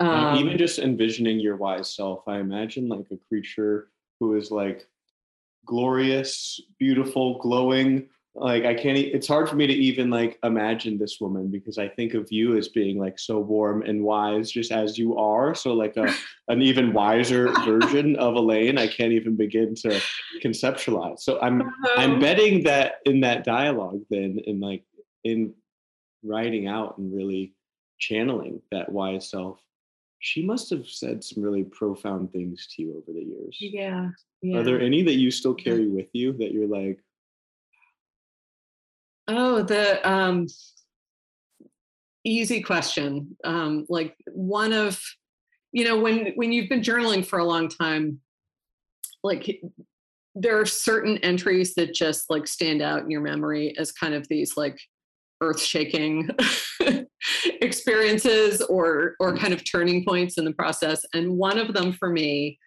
[0.00, 3.88] Um, even just envisioning your wise self, I imagine like a creature
[4.18, 4.86] who is like
[5.66, 11.18] glorious, beautiful, glowing, like i can't it's hard for me to even like imagine this
[11.20, 14.96] woman because i think of you as being like so warm and wise just as
[14.96, 16.12] you are so like a
[16.48, 20.00] an even wiser version of elaine i can't even begin to
[20.42, 21.62] conceptualize so i'm
[21.96, 22.20] i'm uh-huh.
[22.20, 24.84] betting that in that dialogue then in like
[25.24, 25.52] in
[26.22, 27.52] writing out and really
[27.98, 29.58] channeling that wise self
[30.20, 34.08] she must have said some really profound things to you over the years yeah,
[34.40, 34.58] yeah.
[34.58, 37.00] are there any that you still carry with you that you're like
[39.32, 40.48] Oh, the um,
[42.24, 43.36] easy question.
[43.44, 45.00] Um, like one of,
[45.70, 48.20] you know, when when you've been journaling for a long time,
[49.22, 49.60] like
[50.34, 54.26] there are certain entries that just like stand out in your memory as kind of
[54.26, 54.80] these like
[55.40, 56.28] earth-shaking
[57.60, 61.04] experiences or or kind of turning points in the process.
[61.14, 62.58] And one of them for me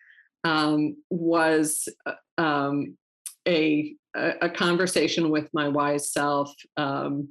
[0.45, 2.97] um, was uh, um,
[3.45, 7.29] a a, conversation with my wise self, um,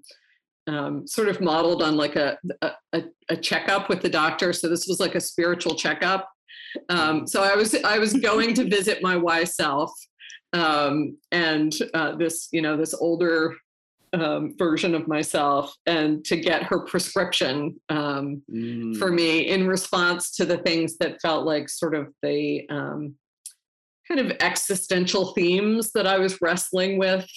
[0.67, 2.39] um, sort of modeled on like a,
[2.93, 4.53] a, a checkup with the doctor.
[4.53, 6.29] So this was like a spiritual checkup.
[6.89, 9.93] Um, so I was I was going to visit my wise self,
[10.53, 13.55] um, and uh, this you know this older
[14.13, 18.97] um, version of myself and to get her prescription um, mm.
[18.99, 23.15] for me in response to the things that felt like sort of the um,
[24.09, 27.29] kind of existential themes that I was wrestling with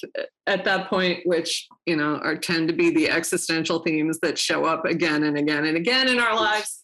[0.47, 4.65] at that point, which, you know, are tend to be the existential themes that show
[4.65, 6.81] up again and again and again in our lives.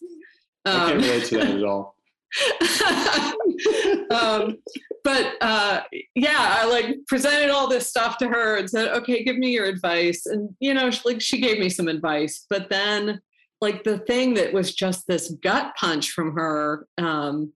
[0.64, 1.96] Um, I can't um, relate to that at all.
[4.10, 4.58] um,
[5.04, 5.80] but uh,
[6.14, 9.66] yeah, I like presented all this stuff to her and said, "Okay, give me your
[9.66, 13.20] advice." And you know, like she gave me some advice, but then
[13.60, 17.52] like the thing that was just this gut punch from her um,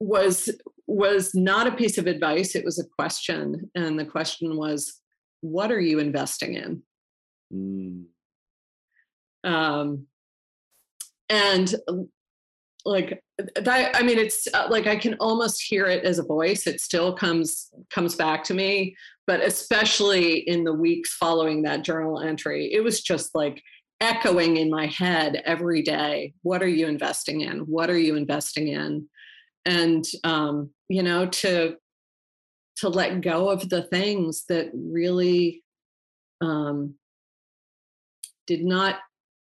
[0.00, 0.48] was
[0.86, 2.54] was not a piece of advice.
[2.54, 5.00] It was a question and the question was
[5.40, 6.82] what are you investing in?
[7.54, 8.06] Mm.
[9.44, 10.06] um,
[11.28, 11.74] and
[12.84, 13.20] like
[13.56, 16.66] that i mean it's uh, like i can almost hear it as a voice.
[16.66, 22.20] It still comes comes back to me but especially in the weeks following that journal
[22.20, 23.62] entry it was just like
[24.00, 27.60] echoing in my head every day what are you investing in?
[27.60, 29.08] What are you investing in
[29.66, 31.76] and um, you know to
[32.76, 35.62] to let go of the things that really
[36.40, 36.94] um,
[38.46, 38.96] did not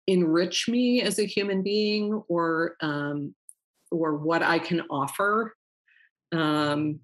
[0.08, 3.36] enrich me as a human being or um,
[3.92, 5.54] or what I can offer
[6.32, 7.00] um,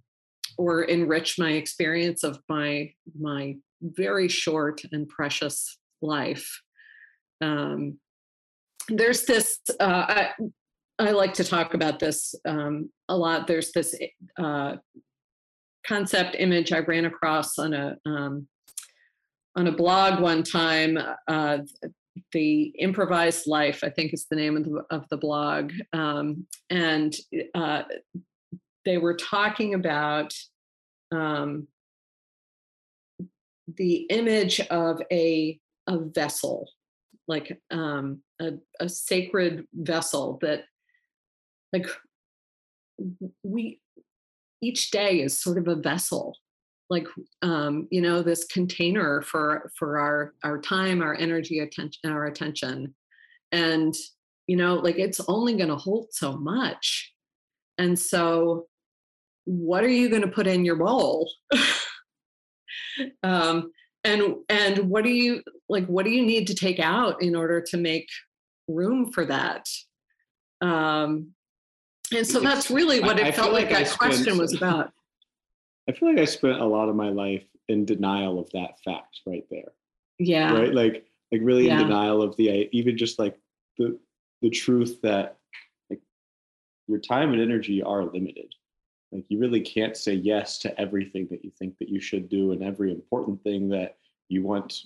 [0.57, 6.61] or enrich my experience of my my very short and precious life.
[7.41, 7.99] Um,
[8.87, 10.29] there's this uh, I,
[10.99, 13.47] I like to talk about this um, a lot.
[13.47, 13.95] There's this
[14.37, 14.75] uh,
[15.85, 18.47] concept image I ran across on a um,
[19.55, 20.97] on a blog one time.
[21.27, 21.59] Uh,
[22.31, 27.15] the improvised life, I think, is the name of the, of the blog, um, and
[27.55, 27.83] uh,
[28.85, 30.31] they were talking about
[31.11, 31.67] um,
[33.77, 36.69] the image of a a vessel,
[37.27, 40.65] like um, a, a sacred vessel that
[41.73, 41.87] like
[43.43, 43.81] we
[44.61, 46.37] each day is sort of a vessel.
[46.89, 47.07] Like
[47.41, 52.93] um, you know this container for for our our time our energy attention our attention.
[53.51, 53.93] And
[54.47, 57.11] you know like it's only going to hold so much.
[57.77, 58.67] And so
[59.45, 61.29] what are you going to put in your bowl?
[63.23, 63.71] Um,
[64.03, 67.61] and and what do you like what do you need to take out in order
[67.61, 68.07] to make
[68.67, 69.67] room for that?
[70.61, 71.33] Um,
[72.11, 74.91] and so that's really what it I felt like, like that question was about.
[75.87, 79.21] I feel like I spent a lot of my life in denial of that fact
[79.25, 79.71] right there.
[80.19, 80.53] Yeah.
[80.53, 80.73] Right.
[80.73, 81.81] Like like really Yeah.
[81.81, 83.37] in denial of the even just like
[83.77, 83.97] the
[84.41, 85.37] the truth that
[85.89, 86.01] like
[86.87, 88.53] your time and energy are limited.
[89.11, 92.51] Like you really can't say yes to everything that you think that you should do
[92.51, 93.97] and every important thing that
[94.29, 94.83] you want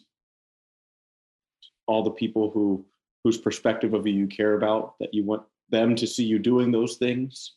[1.87, 2.85] all the people who
[3.23, 6.71] whose perspective of you you care about that you want them to see you doing
[6.71, 7.53] those things.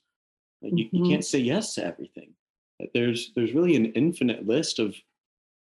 [0.63, 1.09] Like you, you Mhm.
[1.09, 2.35] can't say yes to everything.
[2.95, 4.97] There's there's really an infinite list of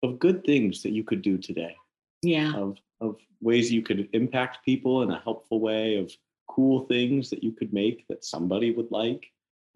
[0.02, 1.76] of good things that you could do today.
[2.22, 2.54] Yeah.
[2.56, 6.12] of of ways you could impact people in a helpful way of
[6.48, 9.26] cool things that you could make that somebody would like.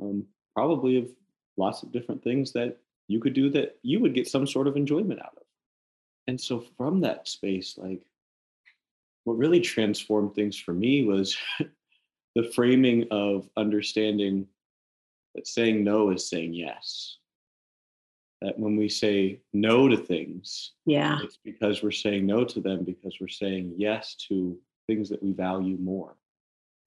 [0.01, 1.11] Um, probably of
[1.57, 4.77] lots of different things that you could do that you would get some sort of
[4.77, 5.43] enjoyment out of.
[6.27, 8.03] And so from that space like
[9.25, 11.37] what really transformed things for me was
[12.39, 14.47] the framing of understanding
[15.35, 17.17] that saying no is saying yes
[18.41, 21.19] that when we say no to things Yeah.
[21.25, 25.33] it's because we're saying no to them because we're saying yes to things that we
[25.33, 26.15] value more.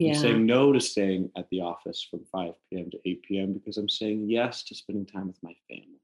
[0.01, 2.89] I'm saying no to staying at the office from 5 p.m.
[2.89, 3.53] to 8 p.m.
[3.53, 5.99] because I'm saying yes to spending time with my family.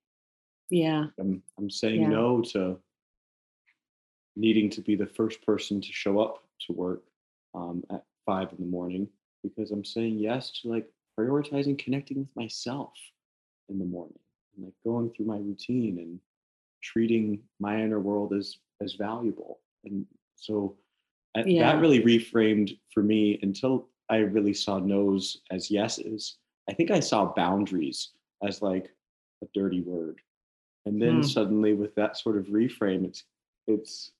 [0.69, 1.05] Yeah.
[1.17, 2.09] I'm, I'm saying Yeah.
[2.09, 2.79] no to
[4.35, 7.03] needing to be the first person to show up to work
[7.55, 9.07] um, at five in the morning
[9.43, 10.87] because I'm saying yes to like
[11.19, 12.93] prioritizing connecting with myself
[13.69, 14.19] in the morning
[14.55, 16.19] and like going through my routine and
[16.81, 20.75] treating my inner world as as valuable and so
[21.35, 21.71] Yeah.
[21.71, 26.37] that really reframed for me until i really saw no's as yeses
[26.69, 28.09] i think i saw boundaries
[28.47, 28.89] as like
[29.43, 30.21] a dirty word
[30.85, 31.21] and then Hmm.
[31.23, 33.23] suddenly with that sort of reframe it's
[33.67, 34.11] it's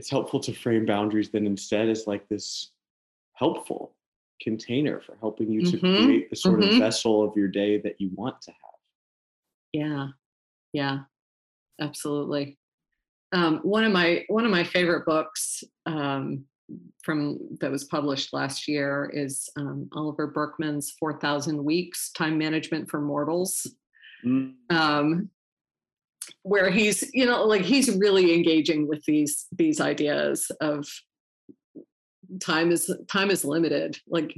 [0.00, 2.70] it's helpful to frame boundaries then instead as like this
[3.34, 3.94] helpful
[4.40, 6.04] container for helping you to Mhm.
[6.04, 6.72] create the sort Mhm.
[6.72, 8.78] of vessel of your day that you want to have
[9.74, 10.08] Yeah.
[10.72, 11.04] Yeah.
[11.78, 12.58] Absolutely.
[13.32, 16.46] Um, one of my one of my favorite books um,
[17.04, 22.88] from that was published last year is um, Oliver Burkeman's Four Thousand Weeks: Time Management
[22.90, 23.66] for Mortals.
[24.24, 24.54] Mm.
[26.42, 30.86] Where he's you know like he's really engaging with these these ideas of
[32.40, 34.34] time is time is limited like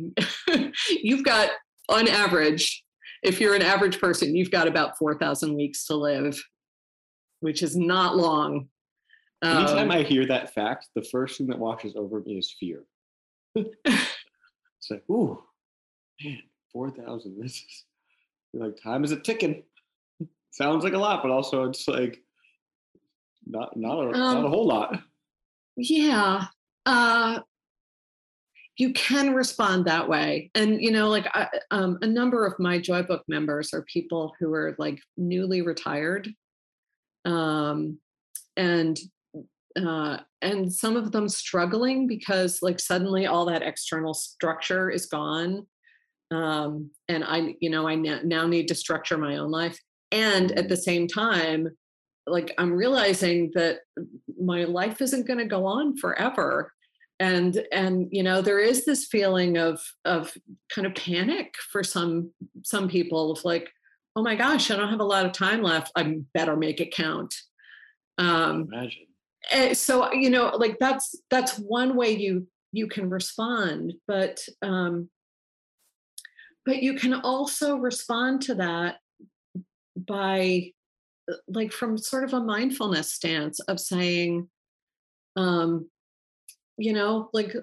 [0.89, 1.51] you've got
[1.89, 2.85] on average
[3.23, 6.43] if you're an average person you've got about 4000 weeks to live
[7.41, 8.69] which is not long
[9.43, 12.85] Anytime Um, I hear that fact, the first thing that washes over me is fear.
[13.57, 15.43] it's like, ooh,
[16.23, 16.39] man,
[16.73, 17.41] 4,000.
[17.43, 17.85] This is
[18.55, 19.65] like time is a ticking.
[20.53, 22.19] Sounds like a lot, but also it's like
[23.47, 25.01] not not a, not a Um, whole lot.
[25.77, 26.47] yeah
[26.87, 27.41] uh
[28.79, 30.51] you can respond that way.
[30.55, 34.33] And you know like I, um, a number of my joy book members are people
[34.39, 36.29] who are like newly retired
[37.25, 37.99] um
[38.57, 38.99] and
[39.81, 45.67] uh and some of them struggling because like suddenly all that external structure is gone.
[46.31, 49.79] Um and i you know i now need to structure my own life
[50.13, 51.69] and at the same time
[52.27, 53.81] like i'm realizing that
[54.43, 56.73] my life isn't going to go on forever.
[57.21, 60.37] And and you know there is this feeling of of
[60.75, 62.33] kind of panic for some
[62.65, 63.71] some people of like
[64.17, 65.93] oh my gosh i don't have a lot of time left.
[65.95, 67.33] I better make it count.
[68.19, 69.07] Um Imagine.
[69.53, 75.09] eh, so you know like that's that's one way you you can respond but um
[76.67, 78.97] but you can also respond to that
[79.97, 80.71] by
[81.31, 84.49] uh, like from sort of a mindfulness stance of saying
[85.37, 85.89] um
[86.77, 87.55] you know like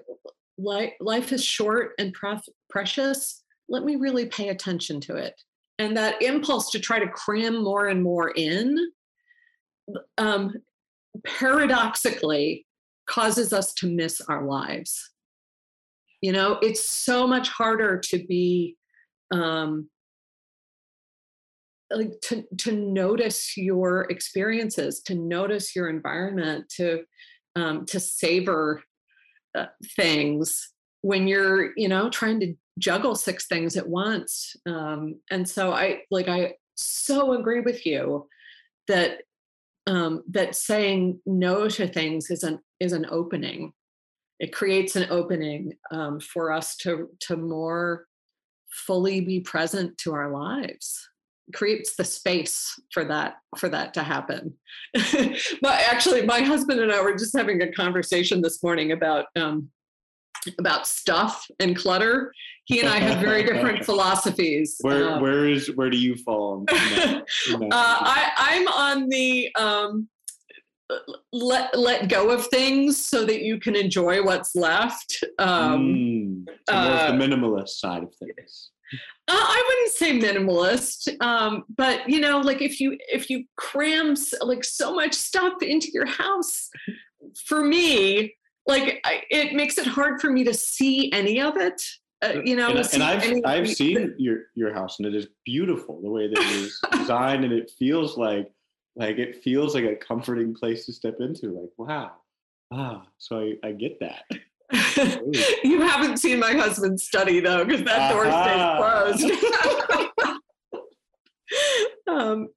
[0.58, 5.40] life life is short and pref- precious let me really pay attention to it.
[5.78, 8.76] And that impulse to try to cram more and more in
[10.18, 10.52] um
[11.24, 12.66] paradoxically
[13.06, 15.10] causes us to miss our lives.
[16.20, 18.76] You know it's so much harder to be
[19.30, 19.88] um
[21.90, 27.02] like to to notice your experiences to notice your environment to
[27.56, 28.82] um to savor
[29.56, 29.66] uh,
[29.96, 30.72] things
[31.02, 34.54] when you're you know trying to juggle six things at once.
[34.66, 38.26] Um and so i like i so agree with you
[38.88, 39.22] that
[39.86, 43.72] um that saying no to things is an is an opening.
[44.38, 48.06] It creates an opening um, for us to to more
[48.70, 51.09] fully be present to our lives
[51.52, 54.52] creates the space for that for that to happen
[55.62, 59.68] but actually my husband and i were just having a conversation this morning about um
[60.58, 62.32] about stuff and clutter
[62.64, 66.58] he and i have very different philosophies Where Um, where is where do you fall?
[66.58, 67.68] In that, in uh.
[67.72, 70.08] I, I'm on the um,
[71.32, 75.22] let let go of things so that you can enjoy what's left.
[75.38, 78.70] Um, mm, so uh, the minimalist side of things.
[79.28, 84.14] Uh, I wouldn't say minimalist, um, but you know, like if you if you cram
[84.42, 86.68] like so much stuff into your house,
[87.46, 88.34] for me,
[88.66, 91.80] like I, it makes it hard for me to see any of it.
[92.22, 96.00] Uh, you know, and, and I've I've seen your your house, and it is beautiful
[96.02, 98.50] the way that it is designed, and it feels like
[98.96, 101.52] like it feels like a comforting place to step into.
[101.52, 102.12] Like wow,
[102.72, 104.24] ah, so I I get that.
[105.64, 110.38] you haven't seen my husband's study though, because that door stays closed.
[112.08, 112.48] um,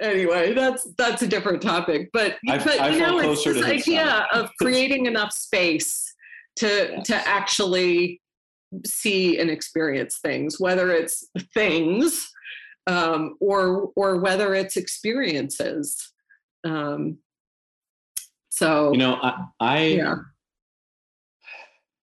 [0.00, 2.08] anyway, that's that's a different topic.
[2.12, 6.14] But I, but I you know, it's this idea of creating enough space
[6.56, 7.06] to yes.
[7.08, 8.22] to actually
[8.86, 12.30] see and experience things, whether it's things
[12.86, 16.12] um, or or whether it's experiences.
[16.64, 17.18] Um,
[18.48, 20.16] so you know, I, I yeah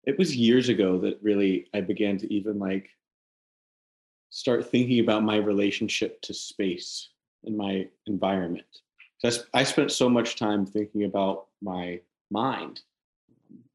[0.08, 2.88] it was years ago that really I began to even like
[4.30, 7.10] start thinking about my relationship to space
[7.44, 8.80] and my environment.
[9.20, 12.00] Because I spent so much time thinking about my
[12.30, 12.80] mind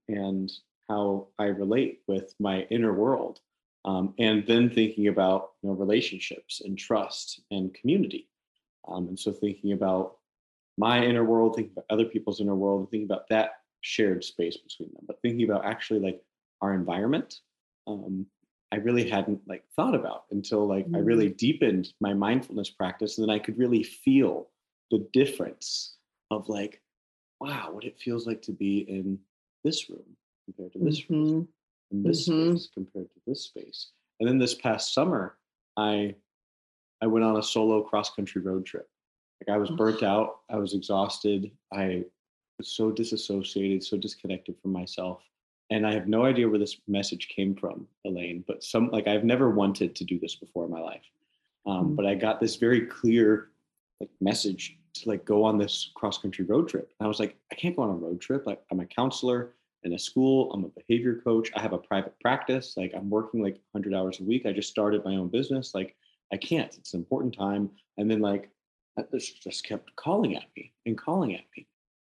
[0.08, 0.52] and
[0.90, 3.40] how I relate with my inner world,
[3.86, 8.28] um, and then thinking about you know, relationships and trust and community.
[8.88, 10.16] Um, and so thinking about
[10.80, 14.58] my inner world, thinking about other people's inner world, and thinking about that shared space
[14.58, 16.22] between them, but thinking about actually like
[16.62, 17.40] our environment,
[17.86, 18.26] um,
[18.72, 20.96] I really hadn't like thought about until like mm-hmm.
[20.96, 21.38] I really mm.
[21.38, 24.50] deepened my mindfulness practice, and then I could really feel
[24.90, 25.98] the difference
[26.32, 26.82] of like,
[27.40, 29.20] wow, what it feels like to be in
[29.64, 31.14] this room compared to this mm-hmm.
[31.14, 31.48] room,
[31.92, 32.56] and this mm-hmm.
[32.56, 33.92] space compared to this space.
[34.20, 35.38] And then this past summer,
[35.78, 36.16] I
[37.02, 38.88] I went on a solo cross country road trip.
[39.46, 42.06] Like I was burnt out, I was exhausted, I
[42.64, 45.22] so disassociated, so disconnected from myself
[45.74, 48.44] and I have no idea where this message came from, Elaine.
[48.48, 51.04] But some like I've never wanted to do this before in my life,
[51.66, 51.96] um, mm-hmm.
[51.96, 53.50] but I got this very clear
[54.00, 56.92] like message to like go on this cross country road trip.
[57.00, 58.46] And I was like, I can't go on a road trip.
[58.46, 60.54] Like I'm a counselor in a school.
[60.54, 61.50] I'm a behavior coach.
[61.56, 62.76] I have a private practice.
[62.78, 64.46] Like I'm working like 100 hours a week.
[64.46, 65.74] I just started my own business.
[65.74, 65.96] Like
[66.32, 66.76] I can't.
[66.78, 67.72] It's an important time.
[67.98, 68.50] And then like
[69.12, 71.66] this just kept calling at me and calling at me.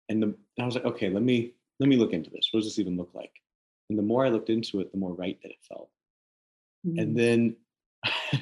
[0.09, 2.49] And the, I was like, okay, let me let me look into this.
[2.51, 3.31] What does this even look like?
[3.89, 5.89] And the more I looked into it, the more right that it felt.
[6.87, 6.99] Mm-hmm.
[6.99, 7.17] And mm.
[7.17, 7.55] then,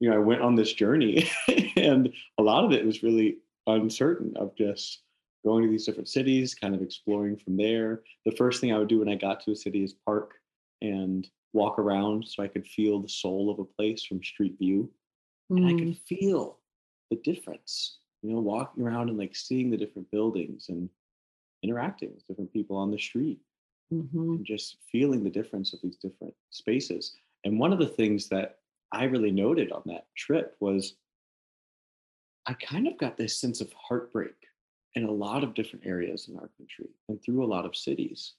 [0.00, 1.30] you know, I went on this journey,
[1.76, 5.02] and a lot of it was really uncertain of just
[5.44, 8.02] going to these different cities, kind of exploring from there.
[8.26, 10.34] The first thing I would do when I got to a city is park
[10.82, 14.90] and walk around so I could feel the soul of a place from street view.
[15.50, 15.56] Mm.
[15.56, 16.00] And I could mm.
[16.06, 16.58] feel
[17.10, 20.88] the difference, you know, walking around and like seeing the different buildings and
[21.62, 23.38] interacting with different people on the street
[23.92, 24.18] mm-hmm.
[24.18, 27.14] and just feeling the difference of these different spaces.
[27.44, 28.58] And one of the things that
[28.92, 30.94] I really noted on that trip was
[32.46, 34.34] I kind of got this sense of heartbreak
[34.94, 38.34] in a lot of different areas in our country and through a lot of cities.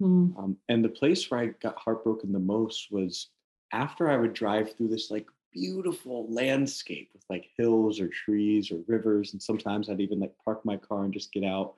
[0.00, 0.38] Mm.
[0.38, 3.30] Um, and the place where I got heartbroken the most was
[3.72, 8.80] after I would drive through this like beautiful landscape with like hills or trees or
[8.86, 9.32] rivers.
[9.32, 11.74] And sometimes I'd even like park my car and just get out.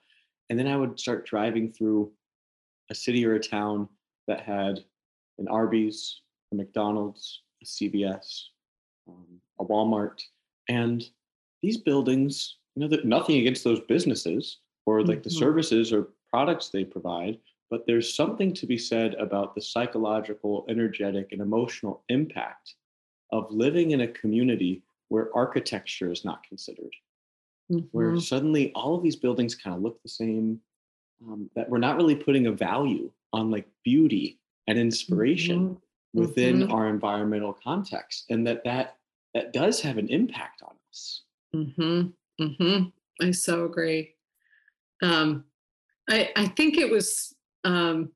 [0.49, 2.11] And then I would start driving through
[2.91, 3.89] a city or a town
[4.27, 4.81] that had
[5.39, 8.43] an Arby's, a McDonald's, a CVS,
[9.09, 10.23] um, a Walmart,
[10.69, 11.05] and
[11.63, 15.23] these buildings, you know, that nothing against those businesses or like mm-hmm.
[15.25, 17.39] the services or products they provide,
[17.71, 22.75] but there's something to be said about the psychological, energetic, and emotional impact
[23.33, 26.95] of living in a community where architecture is not considered,
[27.71, 27.87] mm-hmm.
[27.93, 30.61] where suddenly all of these buildings kind of look the same,
[31.27, 36.21] um, that we're not really putting a value on like beauty and inspiration mm-hmm.
[36.21, 36.73] within mm-hmm.
[36.73, 38.97] our environmental context and that that
[39.35, 41.23] that does have an impact on us
[41.55, 42.09] mm-hmm.
[42.43, 42.85] Mm-hmm.
[43.27, 44.15] i so agree
[45.03, 45.45] um,
[46.11, 48.11] I, I think it was um,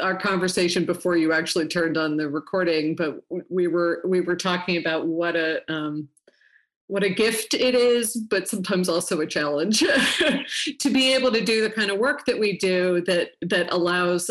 [0.00, 4.76] our conversation before you actually turned on the recording, but we were we were talking
[4.76, 6.08] about what a um,
[6.86, 9.80] what a gift it is, but sometimes also a challenge
[10.78, 14.30] to be able to do the kind of work that we do that that allows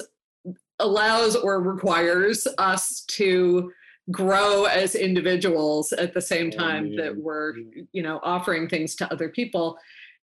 [0.79, 3.71] allows or requires us to
[4.11, 7.53] grow as individuals at the same time that we're
[7.91, 9.77] you know offering things to other people.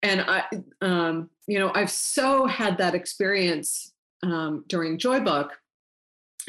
[0.02, 0.44] And i
[0.82, 3.93] um, you know i've so had that experience
[4.24, 5.50] um, during joybook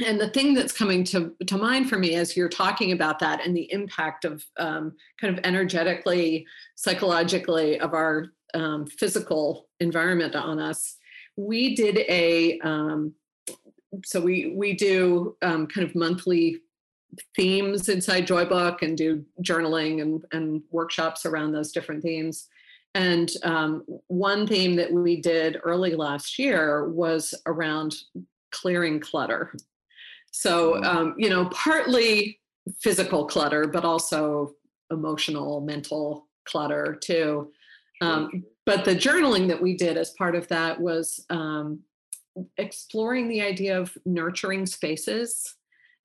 [0.04, 3.46] and the thing that's coming to, to mind for me as you're talking about that
[3.46, 10.58] and the impact of um, kind of energetically psychologically of our um, physical environment on
[10.58, 10.96] us,
[11.36, 13.14] we did a um,
[14.04, 16.58] so we we do um, kind of monthly
[17.36, 22.48] themes inside Joybook and do journaling and, and workshops around those different themes.
[22.94, 27.96] And um, one theme that we did early last year was around
[28.52, 29.52] clearing clutter.
[30.30, 30.84] So, mm.
[30.84, 32.40] um, you know, partly
[32.80, 34.54] physical clutter, but also
[34.90, 37.50] emotional, mental clutter too.
[38.00, 41.80] Um, but the journaling that we did as part of that was um,
[42.58, 45.54] exploring the idea of nurturing spaces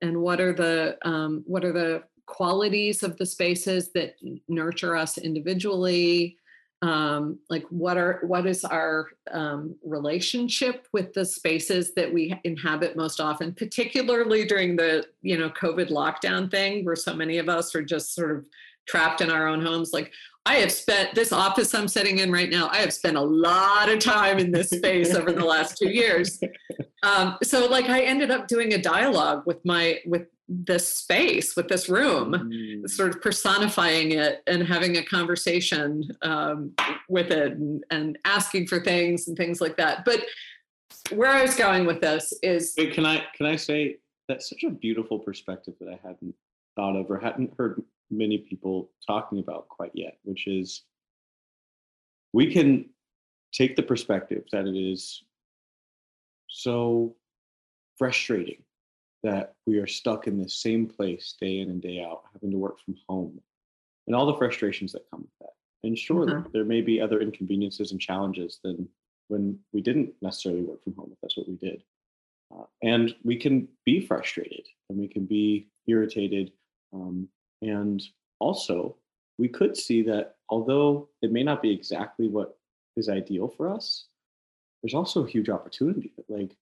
[0.02, 4.16] and what are the um, what are the qualities of the spaces that
[4.48, 6.38] nurture us individually
[6.82, 12.96] um, like what are what is our um, relationship with the spaces that we inhabit
[12.96, 17.76] most often particularly during the you know covid lockdown thing where so many of us
[17.76, 18.46] are just sort of
[18.88, 19.92] trapped in our own homes?
[19.94, 20.12] Like
[20.46, 23.90] i have spent this office i'm sitting in right now i have spent a lot
[23.90, 26.40] of time in this space over the last two years.
[27.02, 31.68] Um, so like i ended up doing a dialogue with my with this space with
[31.68, 32.90] this room mm.
[32.90, 36.74] sort of personifying it and having a conversation um,
[37.08, 40.24] with it and, and, asking for things and things like that but
[41.12, 43.98] where i was going with this is Wait, can i can i say
[44.28, 46.34] that's such a beautiful perspective that i hadn't
[46.76, 50.84] thought of or hadn't heard many people talking about quite yet which is
[52.34, 52.86] we can
[53.52, 55.24] take the perspective that it is
[56.48, 57.16] so
[57.98, 58.64] frustrating
[59.24, 62.58] that we are stuck in the same place day in and day out, having to
[62.58, 63.40] work from home,
[64.08, 65.54] and all the frustrations that come with that.
[65.84, 66.50] And sure, mm-hmm.
[66.52, 68.88] there may be other inconveniences and challenges than
[69.28, 71.84] when we didn't necessarily work from home, if that's what we did.
[72.54, 76.52] Uh, and we can be frustrated and we can be irritated.
[76.94, 77.28] Um,
[77.62, 78.02] and
[78.40, 78.96] also,
[79.38, 82.58] we could see that although it may not be exactly what
[82.98, 84.08] is ideal for us,
[84.82, 86.58] there's also a huge opportunity that, like,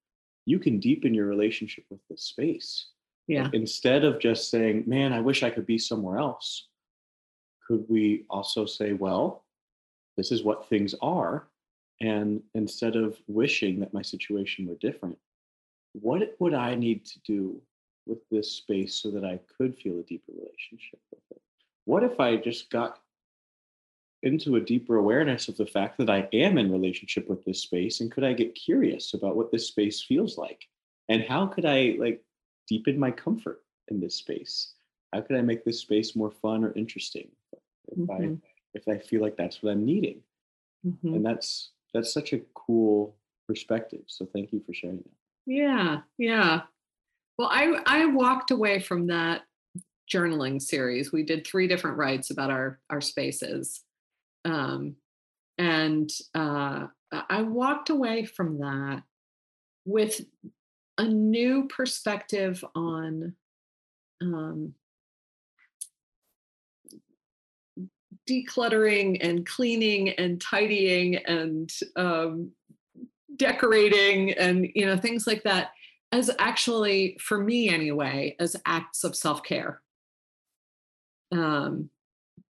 [0.47, 2.87] you can deepen your relationship with this space.
[3.27, 3.43] Yeah.
[3.43, 6.69] Like instead of just saying, man, I wish I could be somewhere else,
[7.67, 9.43] could we also say, well,
[10.15, 11.47] this is what things are.
[11.99, 15.17] And instead of wishing that my situation were different,
[15.91, 17.61] what would I need to do
[18.05, 21.41] with this space so that I could feel a deeper relationship with it?
[21.83, 22.99] What if I just got
[24.23, 28.01] into a deeper awareness of the fact that I am in relationship with this space
[28.01, 30.65] and could I get curious about what this space feels like?
[31.09, 32.23] And how could I like
[32.67, 34.73] deepen my comfort in this space?
[35.13, 37.29] How could I make this space more fun or interesting
[37.89, 38.33] if mm-hmm.
[38.33, 38.37] I
[38.73, 40.21] if I feel like that's what I'm needing?
[40.85, 41.15] Mm-hmm.
[41.15, 43.15] and that's that's such a cool
[43.47, 45.11] perspective so thank you for sharing that.
[45.45, 46.61] Yeah yeah.
[47.37, 49.43] Well I I walked away from that
[50.11, 51.11] journaling series.
[51.11, 53.83] We did three different writes about our our spaces
[54.47, 54.95] um,
[55.57, 59.03] and uh, I walked away from that
[59.85, 60.21] with
[60.97, 63.33] a new perspective on
[64.21, 64.73] um,
[68.27, 72.51] decluttering and cleaning and tidying and um,
[73.35, 75.71] decorating and you know things like that
[76.11, 79.81] as actually for me anyway as acts of self-care.
[81.33, 81.89] Um,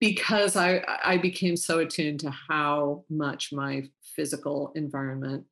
[0.00, 5.44] because I I became so attuned to how much my physical environment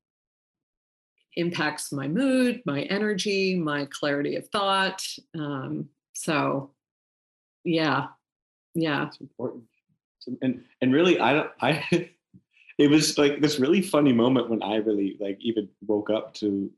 [1.37, 5.03] impacts my mood, my energy, my clarity of thought.
[5.39, 6.70] Um, so,
[7.64, 8.07] yeah,
[8.74, 9.64] yeah, it's important.
[10.43, 11.51] And and really, I don't.
[11.61, 11.84] I
[12.78, 16.70] it was like this really funny moment when I really like even woke up to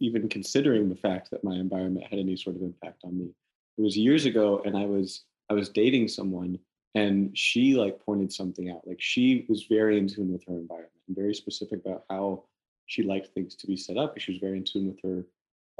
[0.00, 3.30] even considering the fact that my environment had any sort of impact on me.
[3.78, 6.58] It was years ago, and I was I was dating someone
[6.94, 10.92] and she like pointed something out like she was very in tune with her environment
[11.06, 12.42] and very specific about how
[12.86, 15.24] she liked things to be set up she was very in tune with her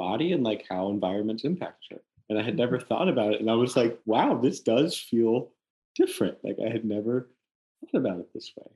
[0.00, 2.00] body and like how environments impact her.
[2.28, 2.86] And i had never mm-hmm.
[2.88, 5.50] thought about it and i was like wow this does feel
[5.96, 6.38] different.
[6.42, 7.28] Like i had never
[7.80, 8.66] thought about it this way.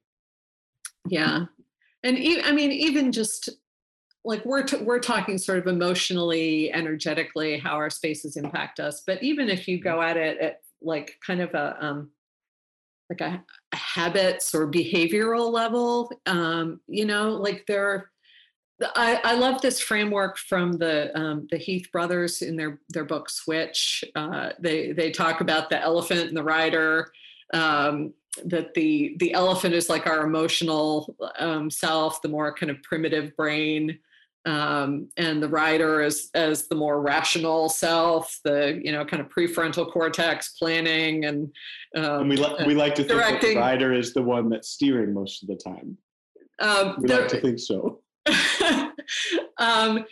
[1.08, 1.46] Yeah.
[2.02, 3.48] And e- i mean even just
[4.24, 9.22] like we're t- we're talking sort of emotionally energetically how our spaces impact us but
[9.22, 12.10] even if you go at it at like kind of a um,
[13.10, 13.42] like a,
[13.72, 16.10] a habits or behavioral level.
[16.26, 18.10] Um, you know, like there.
[18.96, 23.30] I, I love this framework from the um, the Heath brothers in their their book
[23.30, 24.04] Switch.
[24.16, 27.12] Uh, they they talk about the elephant and the rider.
[27.52, 32.82] Um, that the the elephant is like our emotional um, self, the more kind of
[32.82, 33.98] primitive brain.
[34.46, 39.28] Um, and the rider as as the more rational self, the you know kind of
[39.28, 41.50] prefrontal cortex planning and.
[41.96, 44.68] Um, and we like we like to think that the rider is the one that's
[44.68, 45.96] steering most of the time.
[46.60, 48.00] Um, we like to think so.
[49.58, 50.04] um,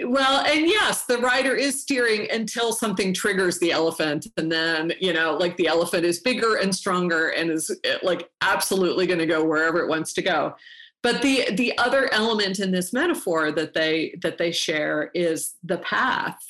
[0.00, 4.26] well, and yes, the rider is steering until something triggers the elephant.
[4.36, 8.28] And then, you know, like the elephant is bigger and stronger and is eh, like
[8.42, 10.54] absolutely going to go wherever it wants to go.
[11.06, 15.78] But the the other element in this metaphor that they that they share is the
[15.78, 16.44] path.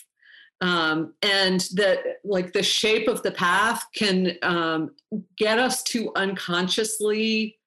[0.63, 4.93] Um, and that like the shape of the path can um,
[5.37, 7.59] get us to unconsciously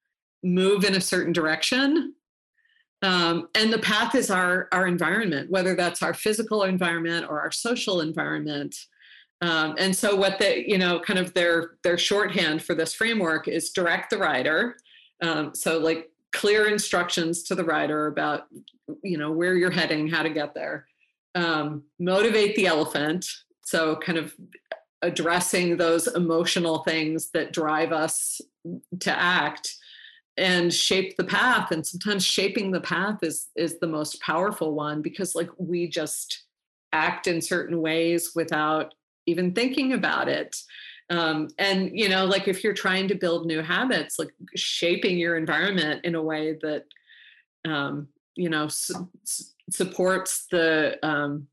[0.42, 2.16] move in a certain direction.
[3.04, 7.52] Um, and the path is our our environment whether that's our physical environment or our
[7.52, 8.76] social environment.
[9.42, 13.48] Um, and so what the you know kind of their their shorthand for this framework
[13.48, 14.78] is direct the rider.
[15.22, 18.48] Um, so like clear instructions to the rider about
[19.04, 20.88] you know where you're heading how to get there.
[21.36, 23.26] Um, motivate the elephant.
[23.64, 24.34] So kind of
[25.02, 28.42] addressing those emotional things that drive us
[29.00, 29.76] to act
[30.38, 31.72] and shape the path.
[31.72, 36.46] And sometimes shaping the path is is the most powerful one because like we just
[36.92, 38.94] act in certain ways without
[39.28, 40.56] even thinking about it
[41.10, 45.38] um, and you know like if you're trying to build new habits like shaping your
[45.38, 46.86] environment in a way that
[47.66, 49.10] um, you know su-
[49.70, 51.48] supports the um,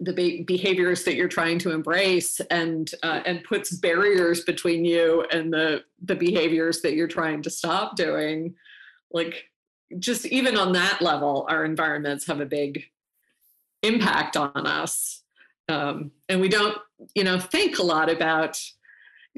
[0.00, 5.24] the be- behaviors that you're trying to embrace and uh, and puts barriers between you
[5.30, 8.54] and the the behaviors that you're trying to stop doing
[9.12, 9.44] like
[9.98, 12.84] just even on that level our environments have a big
[13.82, 15.22] impact on us.
[15.68, 16.76] Um, and we don't
[17.14, 18.58] you know think a lot about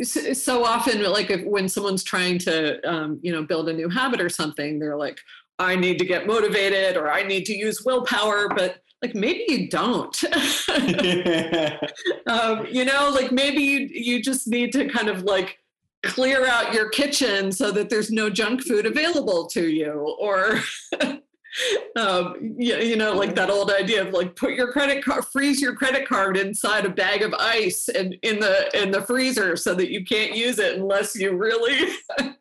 [0.02, 4.20] so often like if, when someone's trying to um, you know build a new habit
[4.20, 5.18] or something they're like
[5.58, 9.68] i need to get motivated or i need to use willpower but like maybe you
[9.68, 10.24] don't.
[12.26, 15.58] Um, you know like maybe you you just need to kind of like
[16.02, 20.60] clear out your kitchen so that there's no junk food available to you or
[21.96, 25.60] um, you, you know like that old idea of like put your credit card freeze
[25.60, 29.74] your credit card inside a bag of ice and in the in the freezer so
[29.74, 31.92] that you can't use it unless you really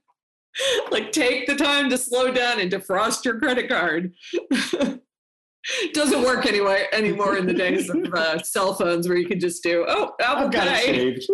[0.91, 4.14] like take the time to slow down and defrost your credit card
[5.93, 9.64] doesn't work anyway anymore in the days of uh, cell phones where you can just
[9.64, 11.28] do oh Apple I've got it saved.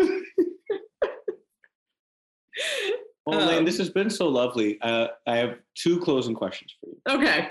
[3.29, 4.79] well, Elaine, um, this has been so lovely.
[4.81, 7.17] Uh, I have two closing questions for you.
[7.17, 7.47] Okay.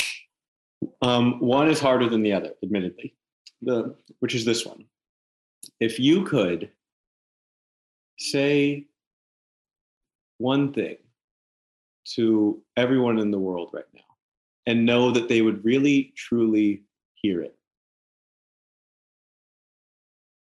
[1.03, 3.15] Um, one is harder than the other, admittedly.
[3.63, 4.85] The which is this one.
[5.81, 6.71] If you could
[8.19, 8.87] say
[10.39, 10.97] one thing
[12.15, 14.01] to everyone in the world right now
[14.67, 16.83] and know that they would really truly
[17.15, 17.55] hear it.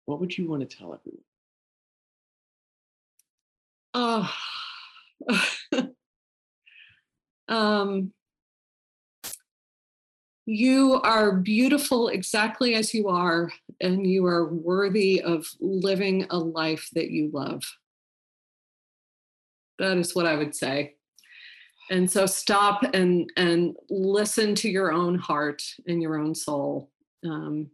[0.06, 1.24] What would you want to tell everyone?
[3.94, 4.32] Oh,
[7.48, 8.12] um,
[10.46, 16.90] you are beautiful exactly as you are, and you are worthy of living a life
[16.94, 17.64] that you love.
[19.78, 20.96] That is what I would say
[21.90, 26.92] and so stop and and listen to your own heart and your own soul
[27.26, 27.70] um,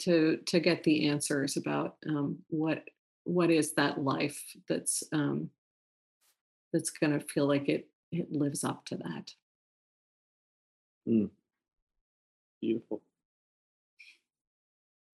[0.00, 2.84] to to get the answers about um, what
[3.24, 5.50] what is that life that's um,
[6.74, 9.30] that's going to feel like it it lives up to that
[11.08, 11.30] mm.
[12.60, 13.00] beautiful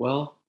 [0.00, 0.40] well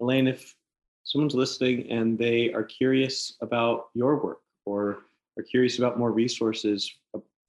[0.00, 0.54] elaine if
[1.02, 5.00] someone's listening and they are curious about your work or
[5.36, 6.92] are curious about more resources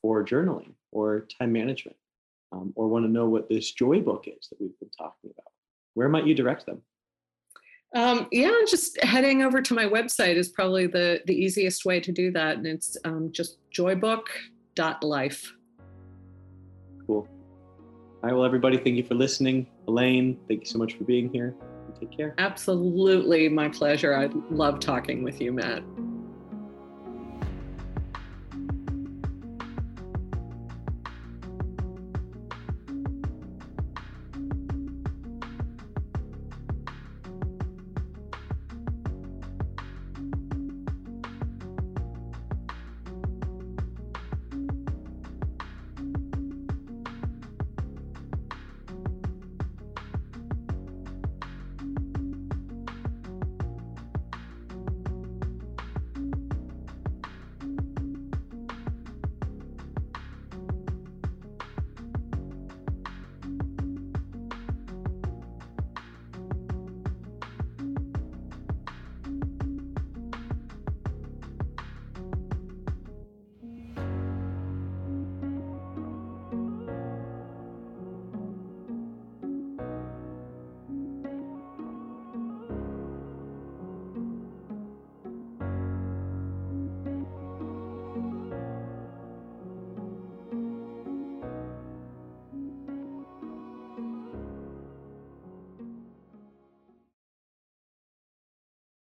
[0.01, 1.97] for journaling or time management,
[2.51, 5.51] um, or want to know what this joy book is that we've been talking about,
[5.93, 6.81] where might you direct them?
[7.93, 12.11] Um, yeah, just heading over to my website is probably the the easiest way to
[12.11, 15.53] do that, and it's um, just joybook.life.
[17.07, 17.27] Cool.
[17.27, 19.67] All right, well, everybody, thank you for listening.
[19.88, 21.55] Elaine, thank you so much for being here.
[21.99, 22.36] Take care.
[22.38, 24.15] Absolutely, my pleasure.
[24.15, 25.83] I love talking with you, Matt.